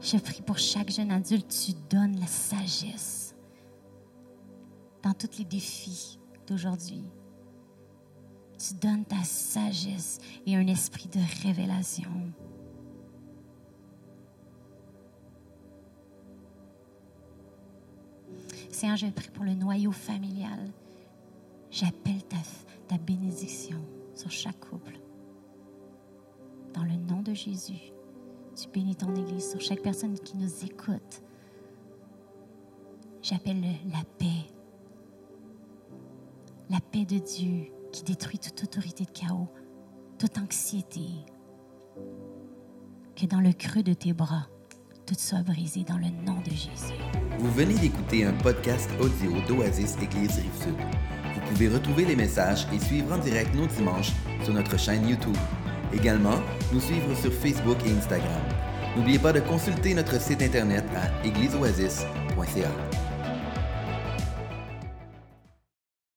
Je 0.00 0.18
prie 0.18 0.42
pour 0.42 0.58
chaque 0.58 0.90
jeune 0.90 1.10
adulte, 1.10 1.48
tu 1.48 1.72
donnes 1.88 2.20
la 2.20 2.26
sagesse 2.26 3.34
dans 5.02 5.14
tous 5.14 5.38
les 5.38 5.44
défis 5.44 6.18
d'aujourd'hui. 6.46 7.04
Tu 8.58 8.74
donnes 8.74 9.04
ta 9.04 9.22
sagesse 9.24 10.18
et 10.46 10.56
un 10.56 10.66
esprit 10.66 11.08
de 11.08 11.20
révélation. 11.46 12.10
Seigneur, 18.70 18.96
je 18.96 19.06
prie 19.06 19.30
pour 19.30 19.44
le 19.44 19.54
noyau 19.54 19.92
familial. 19.92 20.70
J'appelle 21.70 22.22
ta, 22.24 22.36
ta 22.88 22.98
bénédiction 22.98 23.78
sur 24.14 24.30
chaque 24.30 24.60
couple. 24.60 24.98
Dans 26.74 26.84
le 26.84 26.96
nom 26.96 27.22
de 27.22 27.34
Jésus, 27.34 27.92
tu 28.54 28.68
bénis 28.68 28.96
ton 28.96 29.14
Église 29.14 29.50
sur 29.50 29.60
chaque 29.60 29.82
personne 29.82 30.18
qui 30.18 30.36
nous 30.36 30.64
écoute. 30.64 31.22
J'appelle 33.22 33.62
la 33.90 34.04
paix. 34.18 34.52
La 36.72 36.80
paix 36.80 37.04
de 37.04 37.18
Dieu 37.18 37.70
qui 37.92 38.02
détruit 38.02 38.38
toute 38.38 38.64
autorité 38.64 39.04
de 39.04 39.10
chaos, 39.10 39.52
toute 40.18 40.38
anxiété. 40.38 41.02
Que 43.14 43.26
dans 43.26 43.40
le 43.40 43.52
creux 43.52 43.82
de 43.82 43.92
tes 43.92 44.14
bras, 44.14 44.46
tout 45.04 45.14
soit 45.18 45.42
brisé 45.42 45.84
dans 45.84 45.98
le 45.98 46.08
nom 46.24 46.40
de 46.40 46.48
Jésus. 46.48 46.94
Vous 47.38 47.50
venez 47.52 47.74
d'écouter 47.74 48.24
un 48.24 48.32
podcast 48.32 48.88
audio 48.98 49.32
d'Oasis 49.46 49.98
Église 50.00 50.38
Rive-Sud. 50.38 50.76
Vous 51.34 51.40
pouvez 51.50 51.68
retrouver 51.68 52.06
les 52.06 52.16
messages 52.16 52.66
et 52.72 52.78
suivre 52.78 53.12
en 53.12 53.18
direct 53.18 53.54
nos 53.54 53.66
dimanches 53.66 54.12
sur 54.42 54.54
notre 54.54 54.78
chaîne 54.78 55.06
YouTube. 55.06 55.36
Également, 55.92 56.40
nous 56.72 56.80
suivre 56.80 57.14
sur 57.16 57.34
Facebook 57.34 57.76
et 57.84 57.90
Instagram. 57.90 58.42
N'oubliez 58.96 59.18
pas 59.18 59.34
de 59.34 59.40
consulter 59.40 59.92
notre 59.92 60.18
site 60.18 60.40
internet 60.40 60.86
à 60.96 61.26
égliseoasis.ca. 61.26 63.11